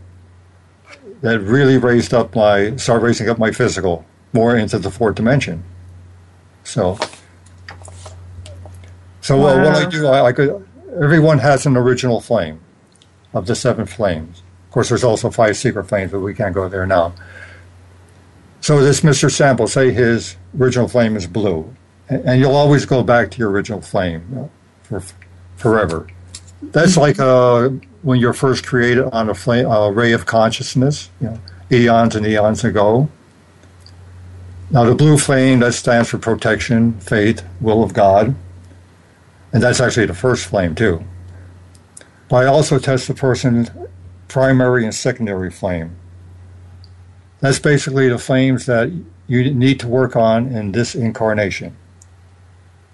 [1.23, 5.65] that really raised up my, started raising up my physical more into the fourth dimension.
[6.65, 6.99] So,
[9.21, 9.49] so wow.
[9.49, 10.69] uh, what I do, I, I could,
[11.01, 12.61] everyone has an original flame
[13.33, 14.43] of the seven flames.
[14.67, 17.15] Of course, there's also five secret flames, but we can't go there now.
[18.61, 19.31] So this Mr.
[19.31, 21.75] Sample, say his original flame is blue,
[22.09, 24.51] and you'll always go back to your original flame
[24.83, 25.03] for
[25.57, 26.07] forever.
[26.63, 27.01] That's mm-hmm.
[27.01, 27.71] like uh,
[28.03, 32.27] when you're first created on a, flame, a ray of consciousness, you know, eons and
[32.27, 33.09] eons ago.
[34.71, 38.35] Now, the blue flame, that stands for protection, faith, will of God.
[39.53, 41.03] And that's actually the first flame, too.
[42.29, 43.71] But I also test the person's
[44.29, 45.97] primary and secondary flame.
[47.41, 48.93] That's basically the flames that
[49.27, 51.77] you need to work on in this incarnation.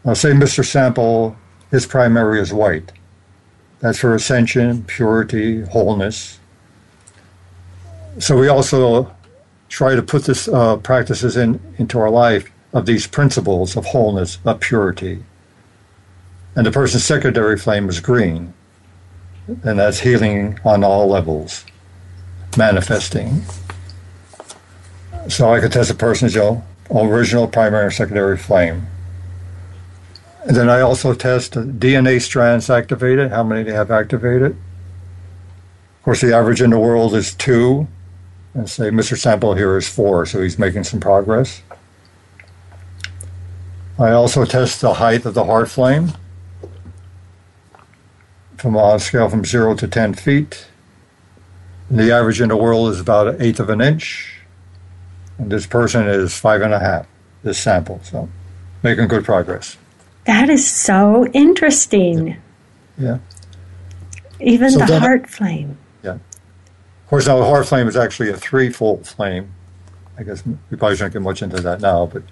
[0.04, 0.64] Now, say Mr.
[0.64, 1.36] Sample,
[1.70, 2.92] his primary is white.
[3.80, 6.38] That's for ascension, purity, wholeness.
[8.18, 9.16] So we also
[9.74, 14.38] try to put this uh, practices in into our life of these principles of wholeness,
[14.44, 15.24] of purity.
[16.54, 18.54] And the person's secondary flame is green
[19.46, 21.64] and that's healing on all levels,
[22.56, 23.42] manifesting.
[25.28, 26.36] So I could test a person's
[26.90, 28.86] original, primary, or secondary flame.
[30.46, 34.52] And then I also test DNA strands activated, how many they have activated.
[34.52, 37.88] Of course, the average in the world is two,
[38.54, 39.18] and say Mr.
[39.18, 41.62] Sample here is four, so he's making some progress.
[43.98, 46.12] I also test the height of the heart flame
[48.56, 50.66] from a scale from zero to 10 feet.
[51.90, 54.40] And The average in the world is about an eighth of an inch.
[55.38, 57.06] And this person is five and a half,
[57.42, 58.00] this sample.
[58.02, 58.28] So
[58.82, 59.76] making good progress.
[60.24, 62.36] That is so interesting.
[62.96, 63.18] Yeah.
[64.40, 65.76] Even so the heart flame.
[67.04, 69.52] Of course, now the heart flame is actually a threefold flame.
[70.16, 72.22] I guess we probably shouldn't get much into that now, but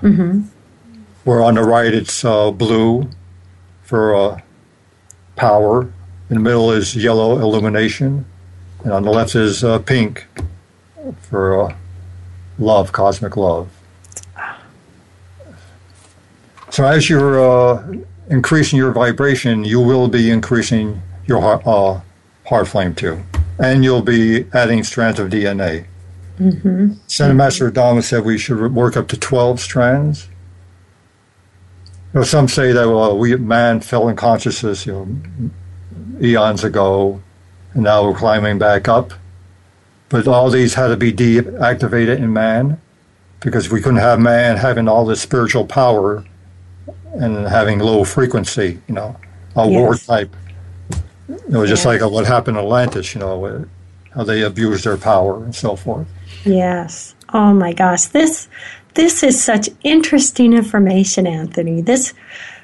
[0.00, 0.42] mm-hmm.
[1.24, 3.10] where on the right it's uh, blue
[3.82, 4.40] for uh,
[5.36, 5.82] power.
[6.30, 8.24] In the middle is yellow illumination,
[8.82, 10.26] and on the left is uh, pink
[11.20, 11.76] for uh,
[12.58, 13.68] love, cosmic love.
[16.70, 17.94] So as you're uh,
[18.30, 22.00] increasing your vibration, you will be increasing your heart, uh,
[22.46, 23.22] heart flame too,
[23.58, 25.86] and you'll be adding strands of DNA.
[26.38, 26.94] Mm-hmm.
[27.06, 30.28] Center Master Dharma said we should work up to 12 strands.
[32.12, 35.50] You know, some say that well, we man fell in consciousness, you know,
[36.20, 37.22] eons ago,
[37.72, 39.12] and now we're climbing back up.
[40.08, 42.80] But all these had to be deactivated in man
[43.40, 46.24] because we couldn't have man having all this spiritual power
[47.14, 49.16] and having low frequency, you know,
[49.56, 49.78] a yes.
[49.78, 50.34] war type.
[51.28, 53.66] It was just like what happened in Atlantis, you know,
[54.10, 56.06] how they abused their power and so forth.
[56.44, 57.14] Yes.
[57.32, 58.48] Oh my gosh, this
[58.94, 61.80] this is such interesting information, Anthony.
[61.80, 62.14] This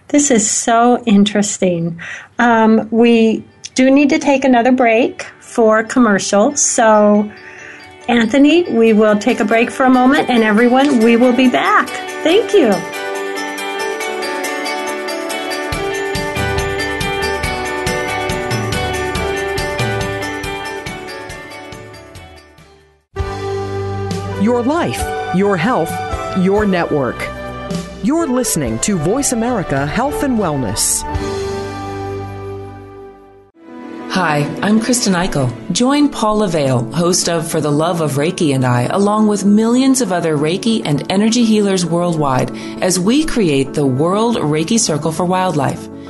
[0.09, 2.01] this is so interesting.
[2.39, 3.45] Um, we
[3.75, 7.31] do need to take another break for commercial, so.
[8.09, 11.89] Anthony, we will take a break for a moment, and everyone, we will be back.
[12.25, 13.10] Thank you.
[24.51, 25.93] Your life, your health
[26.39, 27.17] your network.
[28.03, 31.03] You're listening to Voice America Health and Wellness.
[34.11, 35.51] Hi, I'm Kristen Eichel.
[35.73, 40.01] Join Paula Vale, host of For the Love of Reiki and I, along with millions
[40.01, 42.51] of other Reiki and energy healers worldwide,
[42.83, 45.90] as we create the World Reiki Circle for Wildlife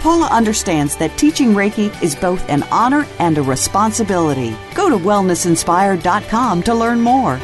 [0.00, 4.56] Paula understands that teaching Reiki is both an honor and a responsibility.
[4.74, 7.40] Go to wellnessinspired.com to learn more.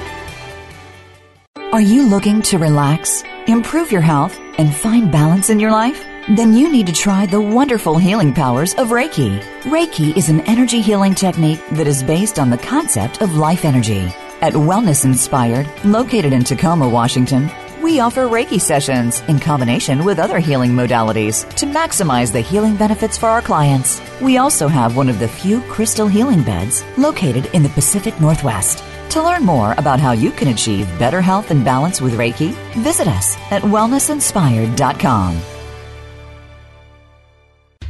[1.72, 6.04] Are you looking to relax, improve your health, and find balance in your life?
[6.36, 9.40] Then you need to try the wonderful healing powers of Reiki.
[9.64, 14.08] Reiki is an energy healing technique that is based on the concept of life energy.
[14.40, 17.50] At Wellness Inspired, located in Tacoma, Washington,
[17.84, 23.18] we offer Reiki sessions in combination with other healing modalities to maximize the healing benefits
[23.18, 24.00] for our clients.
[24.22, 28.82] We also have one of the few crystal healing beds located in the Pacific Northwest.
[29.10, 33.06] To learn more about how you can achieve better health and balance with Reiki, visit
[33.06, 35.40] us at wellnessinspired.com.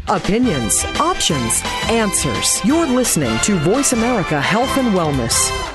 [0.09, 2.63] Opinions, options, answers.
[2.65, 5.74] You're listening to Voice America Health and Wellness.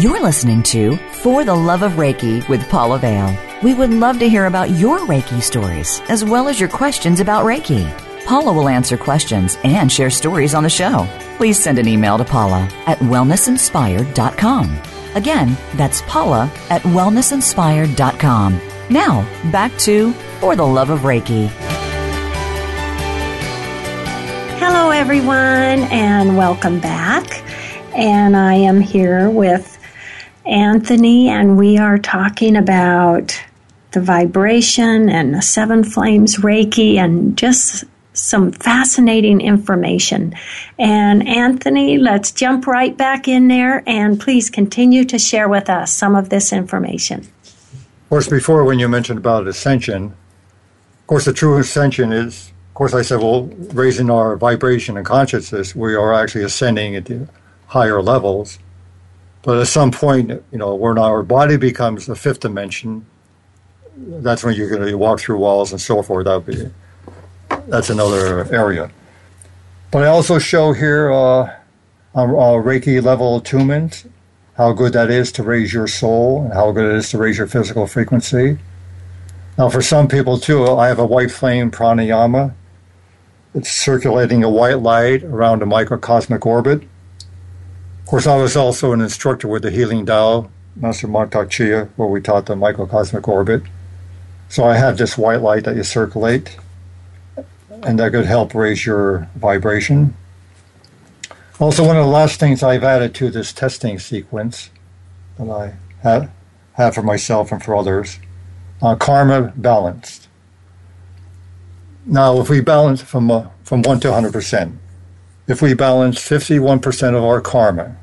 [0.00, 3.36] You're listening to For the Love of Reiki with Paula Vale.
[3.64, 7.44] We would love to hear about your Reiki stories as well as your questions about
[7.44, 7.84] Reiki.
[8.24, 11.04] Paula will answer questions and share stories on the show.
[11.36, 14.78] Please send an email to Paula at wellnessinspired.com.
[15.16, 18.60] Again, that's Paula at wellnessinspired.com.
[18.90, 21.48] Now, back to For the Love of Reiki.
[24.60, 27.42] Hello, everyone, and welcome back.
[27.96, 29.74] And I am here with
[30.48, 33.38] Anthony, and we are talking about
[33.92, 37.84] the vibration and the seven flames Reiki and just
[38.14, 40.34] some fascinating information.
[40.78, 45.92] And Anthony, let's jump right back in there and please continue to share with us
[45.92, 47.20] some of this information.
[47.20, 52.74] Of course, before when you mentioned about ascension, of course, the true ascension is, of
[52.74, 57.28] course, I said, well, raising our vibration and consciousness, we are actually ascending into
[57.66, 58.58] higher levels.
[59.48, 63.06] But at some point, you know, when our body becomes the fifth dimension,
[63.96, 66.26] that's when you're going to walk through walls and so forth.
[66.26, 66.70] That be
[67.66, 68.90] that's another area.
[69.90, 71.56] But I also show here uh,
[72.14, 74.04] Reiki level attunement,
[74.58, 77.38] how good that is to raise your soul, and how good it is to raise
[77.38, 78.58] your physical frequency.
[79.56, 82.52] Now, for some people too, I have a white flame pranayama.
[83.54, 86.82] It's circulating a white light around a microcosmic orbit
[88.08, 92.22] course, I was also an instructor with the Healing Tao, Master Mantak Chia, where we
[92.22, 93.62] taught the microcosmic orbit.
[94.48, 96.56] So I have this white light that you circulate,
[97.82, 100.16] and that could help raise your vibration.
[101.60, 104.70] Also, one of the last things I've added to this testing sequence
[105.36, 106.30] that I have,
[106.72, 108.18] have for myself and for others
[108.80, 110.28] uh, karma balanced.
[112.06, 114.78] Now, if we balance from, uh, from 1 to 100%,
[115.48, 117.96] if we balance 51% of our karma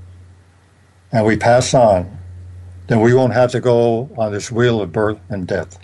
[1.11, 2.17] and we pass on,
[2.87, 5.79] then we won't have to go on this wheel of birth and death.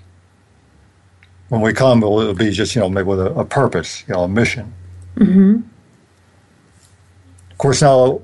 [1.49, 4.23] When we come, it'll be just, you know, maybe with a, a purpose, you know,
[4.23, 4.73] a mission.
[5.15, 5.61] Mm-hmm.
[7.51, 8.21] Of course, now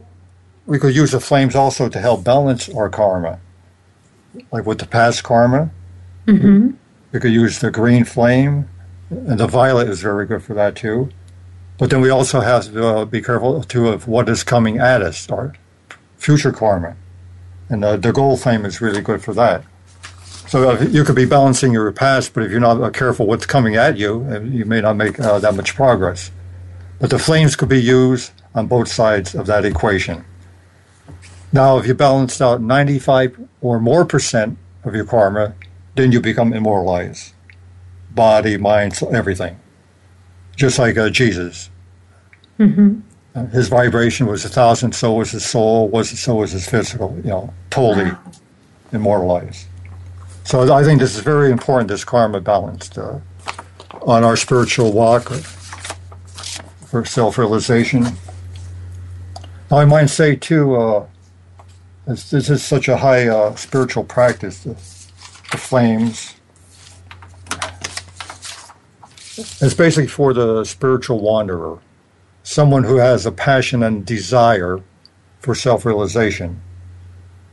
[0.65, 3.39] we could use the flames also to help balance our karma.
[4.51, 5.69] Like with the past karma,
[6.25, 6.71] mm-hmm.
[7.11, 8.69] we could use the green flame,
[9.09, 11.09] and the violet is very good for that too.
[11.77, 15.01] But then we also have to uh, be careful too of what is coming at
[15.01, 15.53] us, or
[16.17, 16.95] future karma.
[17.69, 19.63] And uh, the gold flame is really good for that.
[20.47, 23.45] So uh, you could be balancing your past, but if you're not uh, careful what's
[23.45, 26.31] coming at you, uh, you may not make uh, that much progress.
[26.99, 30.23] But the flames could be used on both sides of that equation.
[31.51, 35.53] Now, if you balanced out 95 or more percent of your karma,
[35.95, 37.33] then you become immortalized.
[38.11, 39.59] Body, mind, everything.
[40.57, 41.69] Just like uh, Jesus.
[42.59, 42.99] Mm-hmm.
[43.35, 47.15] Uh, his vibration was a thousand, so was his soul, was so was his physical,
[47.23, 48.31] you know, totally Wow.
[48.91, 49.67] immortalized.
[50.43, 53.19] So I think this is very important, this karma balance uh,
[54.01, 55.29] on our spiritual walk
[56.87, 58.03] for self-realization.
[59.69, 61.05] Now, I might say, too, uh,
[62.07, 64.69] this, this is such a high uh, spiritual practice, the,
[65.51, 66.36] the flames.
[69.37, 71.79] It's basically for the spiritual wanderer,
[72.43, 74.81] someone who has a passion and desire
[75.39, 76.59] for self-realization.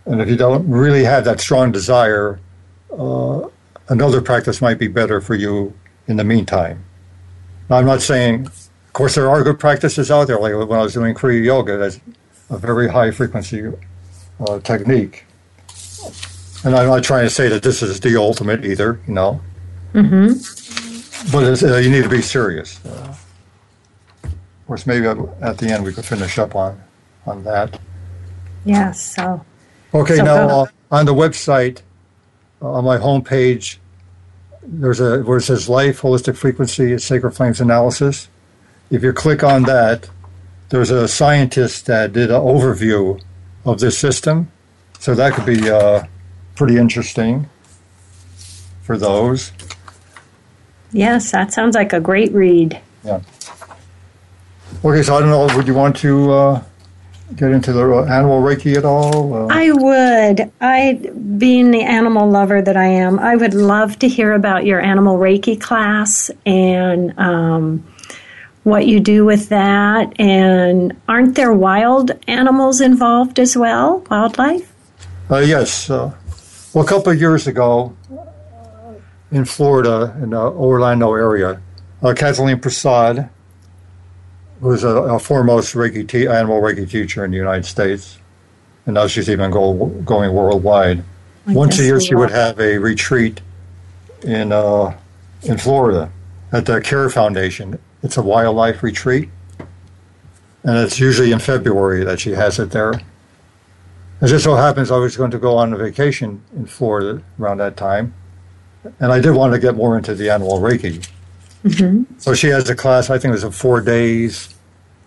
[0.06, 2.40] And if you don't really have that strong desire,
[2.96, 3.48] uh,
[3.88, 5.74] another practice might be better for you
[6.06, 6.84] in the meantime.
[7.68, 10.38] Now, I'm not saying, of course, there are good practices out there.
[10.38, 12.00] Like when I was doing Kriya Yoga, that's
[12.50, 13.72] a very high frequency
[14.40, 15.24] uh, technique.
[16.64, 19.40] And I'm not trying to say that this is the ultimate either, you know.
[19.92, 20.83] Mm-hmm.
[21.32, 22.84] But it's, uh, you need to be serious.
[22.84, 23.14] Uh,
[24.24, 26.80] of course, maybe at the end we could finish up on,
[27.26, 27.78] on that.
[28.64, 29.14] Yes.
[29.14, 29.44] So
[29.94, 31.80] Okay, So now uh, on the website,
[32.60, 33.76] uh, on my homepage,
[34.60, 38.28] there's a where it says Life Holistic Frequency Sacred Flames Analysis.
[38.90, 40.10] If you click on that,
[40.70, 43.22] there's a scientist that did an overview
[43.64, 44.50] of this system,
[44.98, 46.06] so that could be uh,
[46.56, 47.48] pretty interesting
[48.82, 49.52] for those.
[50.94, 52.80] Yes, that sounds like a great read.
[53.04, 53.20] Yeah.
[54.84, 55.56] Okay, so I don't know.
[55.56, 56.62] Would you want to uh,
[57.36, 59.34] get into the animal reiki at all?
[59.34, 60.52] Uh, I would.
[60.60, 60.94] I,
[61.38, 65.18] being the animal lover that I am, I would love to hear about your animal
[65.18, 67.84] Reiki class and um,
[68.64, 70.12] what you do with that.
[70.20, 74.04] And aren't there wild animals involved as well?
[74.10, 74.72] Wildlife?
[75.30, 75.88] Uh, yes.
[75.88, 76.12] Uh,
[76.74, 77.96] well, a couple of years ago,
[79.34, 81.60] in Florida, in the Orlando area,
[82.04, 83.28] uh, Kathleen Prasad,
[84.60, 88.18] who was a, a foremost Reiki te- animal Reiki teacher in the United States,
[88.86, 91.02] and now she's even go, going worldwide.
[91.48, 93.40] I Once a year, she would have a retreat
[94.22, 94.96] in uh,
[95.42, 96.12] in Florida
[96.52, 97.80] at the Care Foundation.
[98.04, 99.30] It's a wildlife retreat,
[100.62, 102.92] and it's usually in February that she has it there.
[104.22, 107.58] It just so happens I was going to go on a vacation in Florida around
[107.58, 108.14] that time,
[109.00, 111.06] and I did want to get more into the animal Reiki.
[112.18, 113.10] So she has a class.
[113.10, 114.54] I think it was a four days.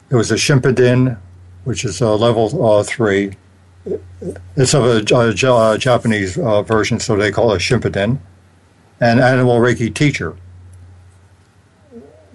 [0.09, 1.17] It was a Shinpiden,
[1.65, 3.33] which is a level uh, three.
[4.55, 8.17] It's of a, a, a Japanese uh, version, so they call it Shinpiden,
[8.99, 10.35] and animal Reiki teacher.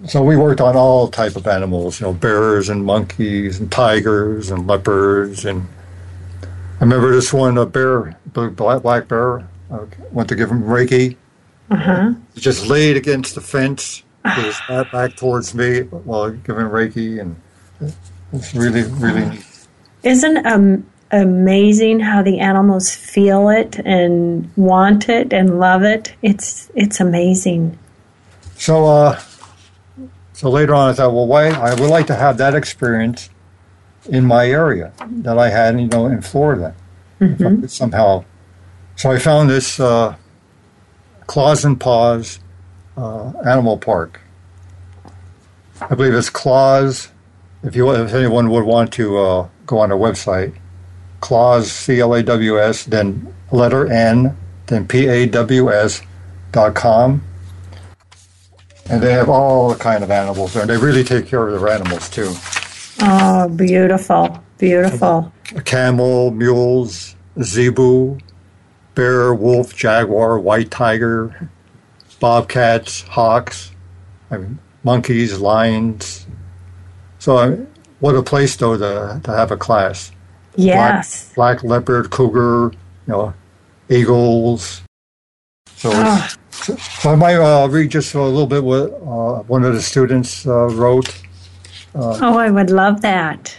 [0.07, 4.51] So we worked on all type of animals, you know, bears and monkeys and tigers
[4.51, 5.67] and leopards and
[6.83, 11.15] I remember this one, a bear, black, black bear, uh, went to give him Reiki.
[11.73, 12.13] Uh-huh.
[12.35, 17.19] He just laid against the fence with his back back towards me while giving Reiki,
[17.19, 17.35] and
[18.31, 19.45] it's really, really neat.
[20.03, 26.13] Isn't um, amazing how the animals feel it and want it and love it?
[26.21, 27.77] It's it's amazing.
[28.55, 29.19] So, uh,
[30.33, 31.47] so later on, I thought, well, why?
[31.49, 33.29] I would like to have that experience
[34.09, 34.93] in my area
[35.23, 36.75] that I had, you know, in Florida.
[37.19, 38.25] Could somehow.
[38.95, 40.15] So I found this uh,
[41.27, 42.39] Claws and Paws
[42.97, 44.21] uh, Animal Park.
[45.81, 47.09] I believe it's Claws.
[47.63, 50.55] If you, if anyone would want to uh, go on our website,
[51.21, 56.01] Claws C L A W S, then letter N, then P A W S
[56.51, 57.23] dot com
[58.89, 60.63] and they have all the kind of animals there.
[60.63, 62.33] And they really take care of their animals too.
[63.01, 65.31] Oh, beautiful, beautiful.
[65.65, 68.17] Camel, mules, zebu,
[68.95, 71.49] bear, wolf, jaguar, white tiger,
[72.19, 73.71] bobcats, hawks,
[74.31, 76.25] I mean, monkeys, lions.
[77.19, 77.57] So, I
[77.99, 80.11] what a place though to, to have a class.
[80.55, 81.33] Yes.
[81.35, 82.75] Black leopard, cougar,
[83.07, 83.33] you know,
[83.89, 84.81] eagles.
[85.75, 89.73] So, Oh, so I might uh, read just a little bit what uh, one of
[89.73, 91.21] the students uh, wrote.
[91.95, 93.55] oh, I would love that.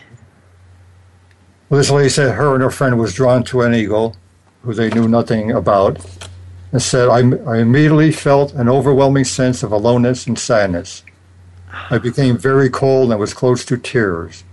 [1.69, 4.17] Well, this lady said her and her friend was drawn to an eagle
[4.65, 6.05] who they knew nothing about
[6.73, 11.05] and said, I, I immediately felt an overwhelming sense of aloneness and sadness.
[11.91, 14.45] I became very cold and was close to tears.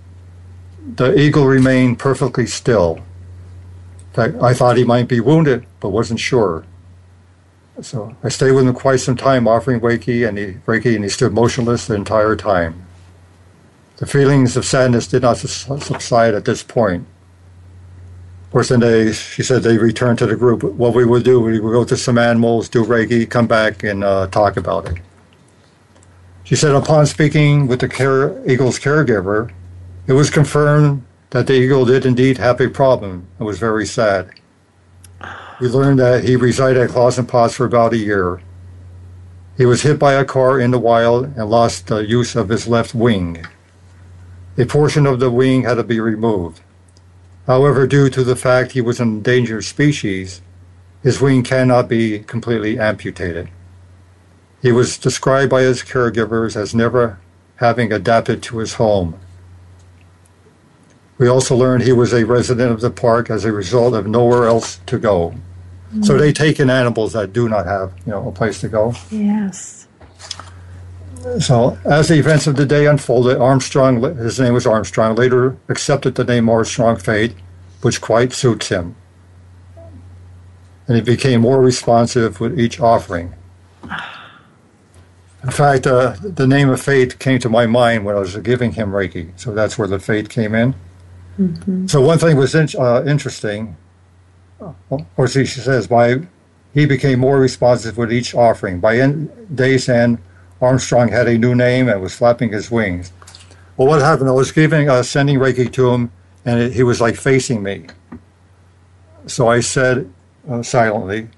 [0.95, 2.97] the eagle remained perfectly still.
[2.97, 6.65] In fact, I thought he might be wounded, but wasn't sure.
[7.81, 11.09] So I stayed with him quite some time, offering Reiki, and he, Reiki, and he
[11.09, 12.85] stood motionless the entire time.
[13.97, 17.07] The feelings of sadness did not subside at this point.
[18.51, 20.61] Of course, then they, she said they returned to the group.
[20.63, 24.03] What we would do, we would go to some animals, do Reiki, come back, and
[24.03, 24.97] uh, talk about it.
[26.43, 29.53] She said upon speaking with the care, eagle's caregiver,
[30.05, 34.31] it was confirmed that the eagle did indeed have a problem and was very sad.
[35.61, 38.41] We learned that he resided at Claws and Paws for about a year.
[39.55, 42.67] He was hit by a car in the wild and lost the use of his
[42.67, 43.45] left wing.
[44.57, 46.59] A portion of the wing had to be removed.
[47.47, 50.41] However, due to the fact he was an endangered species,
[51.03, 53.49] his wing cannot be completely amputated.
[54.61, 57.19] He was described by his caregivers as never
[57.55, 59.19] having adapted to his home.
[61.17, 64.47] We also learned he was a resident of the park as a result of nowhere
[64.47, 65.35] else to go.
[65.93, 66.05] Mm.
[66.05, 68.95] So they take in animals that do not have, you know, a place to go.
[69.11, 69.80] Yes.
[71.39, 76.15] So as the events of the day unfolded, Armstrong, his name was Armstrong, later accepted
[76.15, 77.35] the name Armstrong Fate,
[77.81, 78.95] which quite suits him.
[80.87, 83.33] And he became more responsive with each offering.
[85.43, 88.73] In fact, uh, the name of Fate came to my mind when I was giving
[88.73, 90.75] him Reiki, so that's where the Fate came in.
[91.39, 91.87] Mm-hmm.
[91.87, 93.75] So one thing was in, uh, interesting.
[94.59, 96.21] Of course, she says by
[96.73, 98.79] he became more responsive with each offering.
[98.79, 100.19] By end, day's end,
[100.61, 103.11] Armstrong had a new name and was flapping his wings.
[103.77, 104.29] Well, what happened?
[104.29, 106.11] I was giving, uh, sending Reiki to him,
[106.45, 107.87] and it, he was like facing me.
[109.25, 110.11] So I said
[110.49, 111.29] uh, silently,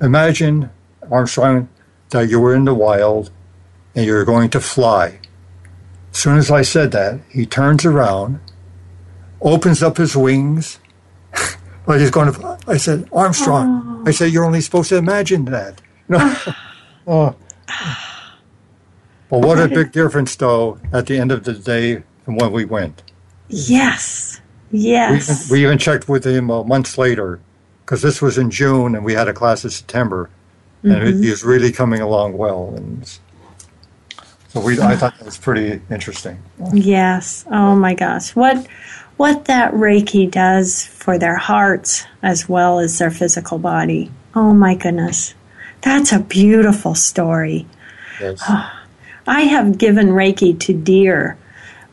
[0.00, 0.70] "Imagine
[1.10, 1.68] Armstrong
[2.10, 3.30] that you were in the wild
[3.94, 5.20] and you're going to fly."
[6.12, 8.40] As soon as I said that, he turns around
[9.42, 10.78] opens up his wings.
[11.86, 13.82] like he's going to, I said, Armstrong.
[13.84, 14.08] Oh.
[14.08, 15.80] I said, you're only supposed to imagine that.
[16.08, 16.36] No.
[17.06, 17.36] oh.
[19.32, 22.66] But what a big difference, though, at the end of the day from when we
[22.66, 23.02] went.
[23.48, 24.42] Yes.
[24.70, 25.50] Yes.
[25.50, 27.40] We even, we even checked with him uh, months later
[27.80, 30.28] because this was in June and we had a class in September.
[30.82, 31.22] And mm-hmm.
[31.22, 32.74] he was really coming along well.
[32.76, 33.08] And
[34.48, 36.38] so we, I thought that was pretty interesting.
[36.74, 37.46] Yes.
[37.50, 38.36] Oh my gosh.
[38.36, 38.66] What
[39.16, 44.10] what that Reiki does for their hearts as well as their physical body.
[44.34, 45.32] Oh my goodness.
[45.80, 47.64] That's a beautiful story.
[48.20, 48.42] Yes.
[49.26, 51.38] I have given Reiki to deer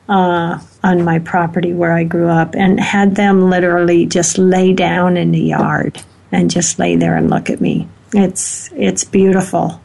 [0.08, 5.18] uh, on my property where I grew up and had them literally just lay down
[5.18, 6.02] in the yard
[6.32, 7.88] and just lay there and look at me.
[8.14, 9.80] It's it's beautiful.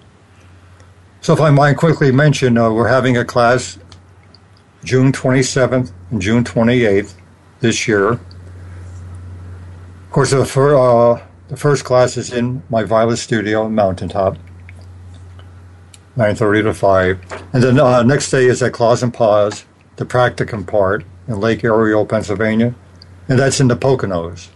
[1.20, 3.78] So, if I might quickly mention, uh, we're having a class
[4.84, 7.14] June 27th and June 28th
[7.60, 8.12] this year.
[8.12, 8.20] Of
[10.10, 14.36] course, the, fir- uh, the first class is in my Violet studio in Mountaintop,
[16.16, 17.44] 9.30 to 5.
[17.52, 19.64] And then uh, next day is at Claws and Paws,
[19.96, 22.74] the practicum part in Lake Ariel, Pennsylvania.
[23.28, 24.48] And that's in the Poconos.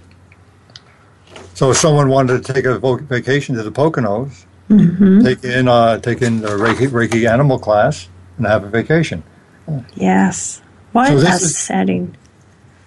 [1.54, 5.24] So if someone wanted to take a vacation to the Poconos, mm-hmm.
[5.24, 9.24] take in uh, take in the Reiki, Reiki animal class and have a vacation.
[9.96, 10.62] Yes.
[10.92, 12.16] What so a is, setting.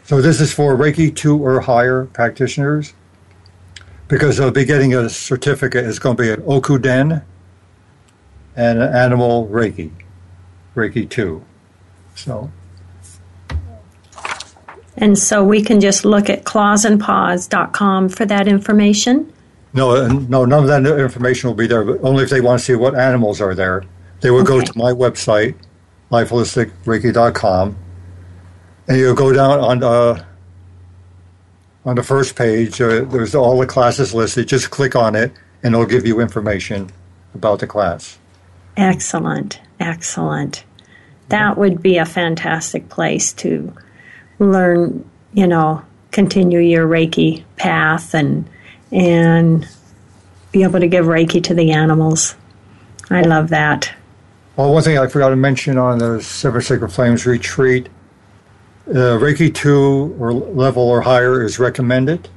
[0.04, 2.94] So this is for Reiki 2 or higher practitioners
[4.08, 5.86] because they'll be getting a certificate.
[5.86, 7.24] It's going to be an Okuden
[8.56, 9.92] and an Animal Reiki,
[10.76, 11.44] Reiki 2.
[12.16, 12.52] So.
[14.98, 19.34] And so we can just look at clawsandpaws.com for that information?
[19.74, 22.60] No, uh, no, none of that information will be there, but only if they want
[22.60, 23.84] to see what animals are there.
[24.20, 24.60] They will okay.
[24.60, 25.56] go to my website,
[26.12, 27.78] lifeholisticreiki.com,
[28.88, 30.24] and you'll go down on uh,
[31.86, 32.82] on the first page.
[32.82, 34.48] Uh, there's all the classes listed.
[34.48, 35.32] Just click on it,
[35.64, 36.92] and it'll give you information
[37.34, 38.20] about the class.
[38.82, 40.64] Excellent, excellent.
[41.30, 43.72] That would be a fantastic place to
[44.40, 45.08] learn.
[45.34, 48.50] You know, continue your Reiki path and
[48.92, 49.68] and
[50.52, 52.36] be able to give Reiki to the animals.
[53.12, 53.94] I love that.
[54.56, 57.88] Well, one thing I forgot to mention on the Seven Sacred Flames retreat
[58.88, 62.30] uh, Reiki 2 or level or higher is recommended,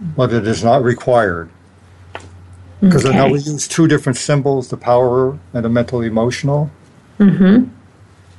[0.00, 1.50] but it is not required.
[2.82, 3.16] Because okay.
[3.16, 6.70] now we use two different symbols the power and the mental emotional.
[7.18, 7.70] Mm-hmm.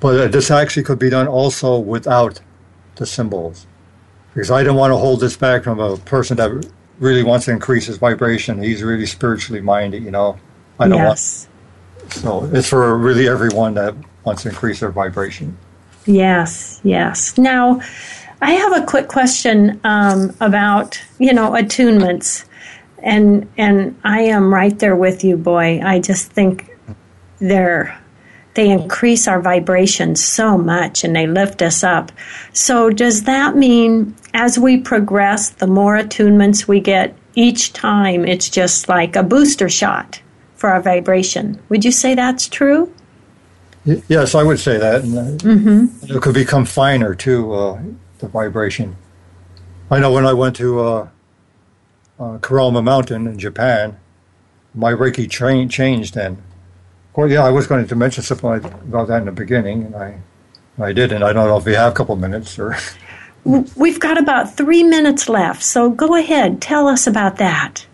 [0.02, 2.42] But this actually could be done also without
[2.96, 3.66] the symbols.
[4.34, 6.52] Because I don't want to hold this back from a person that
[7.00, 8.62] really wants to increase his vibration.
[8.62, 10.38] He's really spiritually minded, you know.
[10.80, 11.48] I don't yes.
[12.02, 12.14] want.
[12.14, 15.58] So it's for really everyone that wants to increase their vibration.
[16.06, 17.38] Yes, yes.
[17.38, 17.80] Now,
[18.42, 22.44] I have a quick question um, about you know attunements,
[23.04, 25.82] and and I am right there with you, boy.
[25.84, 26.70] I just think
[27.40, 28.00] they're
[28.56, 32.12] they increase our vibration so much and they lift us up.
[32.54, 38.50] So does that mean as we progress, the more attunements we get each time, it's
[38.50, 40.22] just like a booster shot
[40.56, 41.60] for our vibration?
[41.70, 42.94] Would you say that's true?
[43.86, 45.02] Yes, I would say that.
[45.02, 46.16] Mm-hmm.
[46.16, 47.82] It could become finer too, uh,
[48.20, 48.96] the vibration.
[49.92, 51.08] I know when I went to uh,
[52.20, 53.98] uh, Kurama Mountain in Japan,
[54.74, 56.42] my Reiki train changed then.
[57.16, 60.20] Well, yeah, I was going to mention something about that in the beginning, and I,
[60.80, 61.22] I didn't.
[61.22, 62.76] I don't know if we have a couple minutes or.
[63.76, 66.62] We've got about three minutes left, so go ahead.
[66.62, 67.86] Tell us about that.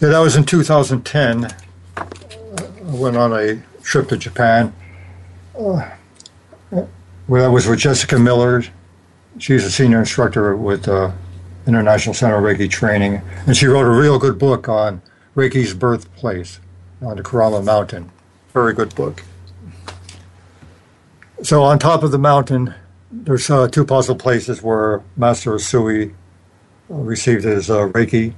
[0.00, 1.52] Yeah, that was in 2010.
[1.96, 2.06] I
[2.84, 4.72] went on a trip to Japan
[5.58, 5.90] uh,
[7.26, 8.62] where I was with Jessica Miller.
[9.38, 11.10] She's a senior instructor with uh,
[11.66, 15.00] International Center of Reiki Training, and she wrote a real good book on
[15.34, 16.60] Reiki's birthplace
[17.00, 18.10] on the Kurama Mountain.
[18.52, 19.22] Very good book.
[21.42, 22.74] So on top of the mountain,
[23.10, 26.14] there's uh, two possible places where Master Usui
[26.90, 28.34] uh, received his uh, Reiki.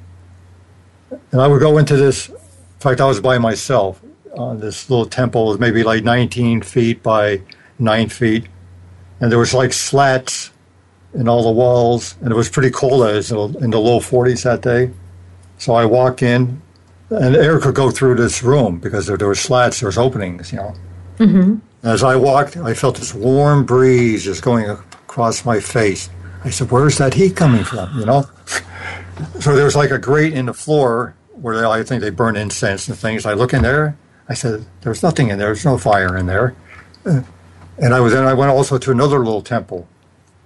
[1.32, 2.36] And I would go into this, in
[2.80, 4.02] fact, I was by myself
[4.36, 7.40] uh, this little temple maybe like 19 feet by
[7.78, 8.48] 9 feet.
[9.20, 10.50] And there was like slats
[11.16, 13.06] in all the walls, and it was pretty cold.
[13.06, 14.90] It was in the low 40s that day.
[15.58, 16.60] So I walked in,
[17.10, 20.52] and air could go through this room because there, there were slats, there was openings,
[20.52, 20.74] you know.
[21.18, 21.56] Mm-hmm.
[21.86, 26.10] As I walked, I felt this warm breeze just going across my face.
[26.44, 28.24] I said, "Where's that heat coming from?" You know.
[29.40, 32.36] so there was like a grate in the floor where they, I think they burn
[32.36, 33.24] incense and things.
[33.24, 33.96] I look in there,
[34.28, 35.48] I said, "There's nothing in there.
[35.48, 36.54] There's no fire in there."
[37.04, 37.22] Uh,
[37.78, 39.86] and I was then I went also to another little temple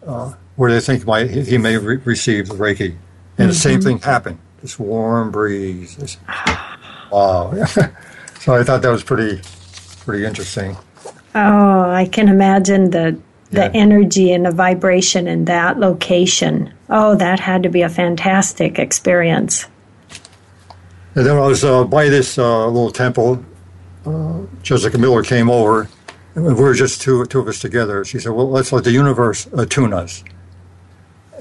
[0.06, 3.46] uh, where they think my he may re- receive the Reiki, and mm-hmm.
[3.48, 3.88] the same mm-hmm.
[3.88, 4.38] thing happened.
[4.60, 5.96] This warm breeze.
[5.96, 6.18] This,
[7.10, 7.64] wow.
[8.40, 9.40] so I thought that was pretty
[10.00, 10.76] pretty interesting.
[11.34, 13.18] Oh, I can imagine the
[13.52, 13.70] the yeah.
[13.72, 16.74] energy and the vibration in that location.
[16.90, 19.66] Oh, that had to be a fantastic experience.
[21.14, 23.42] And then I was uh, by this uh, little temple
[24.04, 25.88] uh, Jessica Miller came over,
[26.34, 28.04] and we were just two, two of us together.
[28.04, 30.22] She said, "Well, let's let the universe attune us."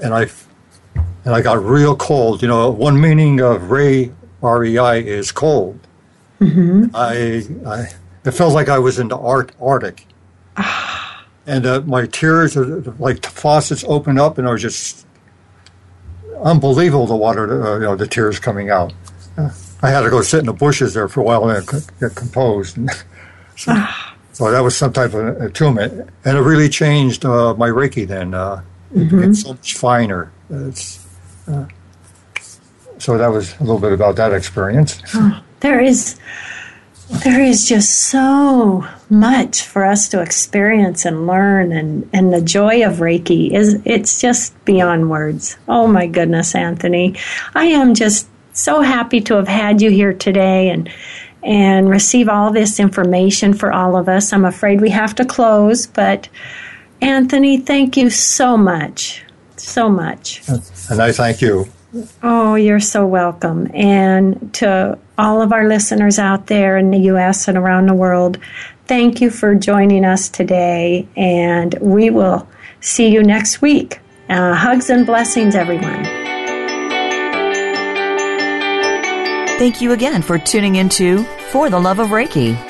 [0.02, 0.28] And I,
[1.24, 2.42] and I got real cold.
[2.42, 5.78] You know, one meaning of Ray R E I is cold.
[6.40, 6.94] Mm-hmm.
[6.94, 7.88] I, I,
[8.24, 10.06] it felt like I was in the Art Arctic,
[11.46, 15.06] and uh, my tears, uh, like faucets, opened up, and I was just
[16.42, 17.06] unbelievable.
[17.06, 18.92] The water, uh, you know, the tears coming out.
[19.36, 19.50] Uh,
[19.82, 21.66] I had to go sit in the bushes there for a while and
[22.00, 22.78] get composed.
[23.56, 23.86] so,
[24.32, 28.06] so, that was some type of attunement, and it really changed uh, my Reiki.
[28.06, 28.62] Then uh,
[28.92, 29.16] mm-hmm.
[29.16, 30.32] became so much finer.
[30.50, 31.06] It's,
[31.48, 31.66] uh,
[32.98, 35.00] so that was a little bit about that experience.
[35.14, 36.18] Oh, there is,
[37.24, 42.86] there is just so much for us to experience and learn, and and the joy
[42.86, 45.56] of Reiki is it's just beyond words.
[45.66, 47.16] Oh my goodness, Anthony,
[47.54, 50.88] I am just so happy to have had you here today and
[51.42, 54.32] and receive all this information for all of us.
[54.32, 56.28] I'm afraid we have to close, but
[57.00, 59.24] Anthony, thank you so much.
[59.56, 60.42] So much.
[60.90, 61.66] And I thank you.
[62.22, 63.68] Oh, you're so welcome.
[63.74, 67.48] And to all of our listeners out there in the U.S.
[67.48, 68.38] and around the world,
[68.86, 71.08] thank you for joining us today.
[71.16, 72.48] And we will
[72.80, 74.00] see you next week.
[74.28, 76.04] Uh, hugs and blessings, everyone.
[79.58, 82.69] Thank you again for tuning into For the Love of Reiki.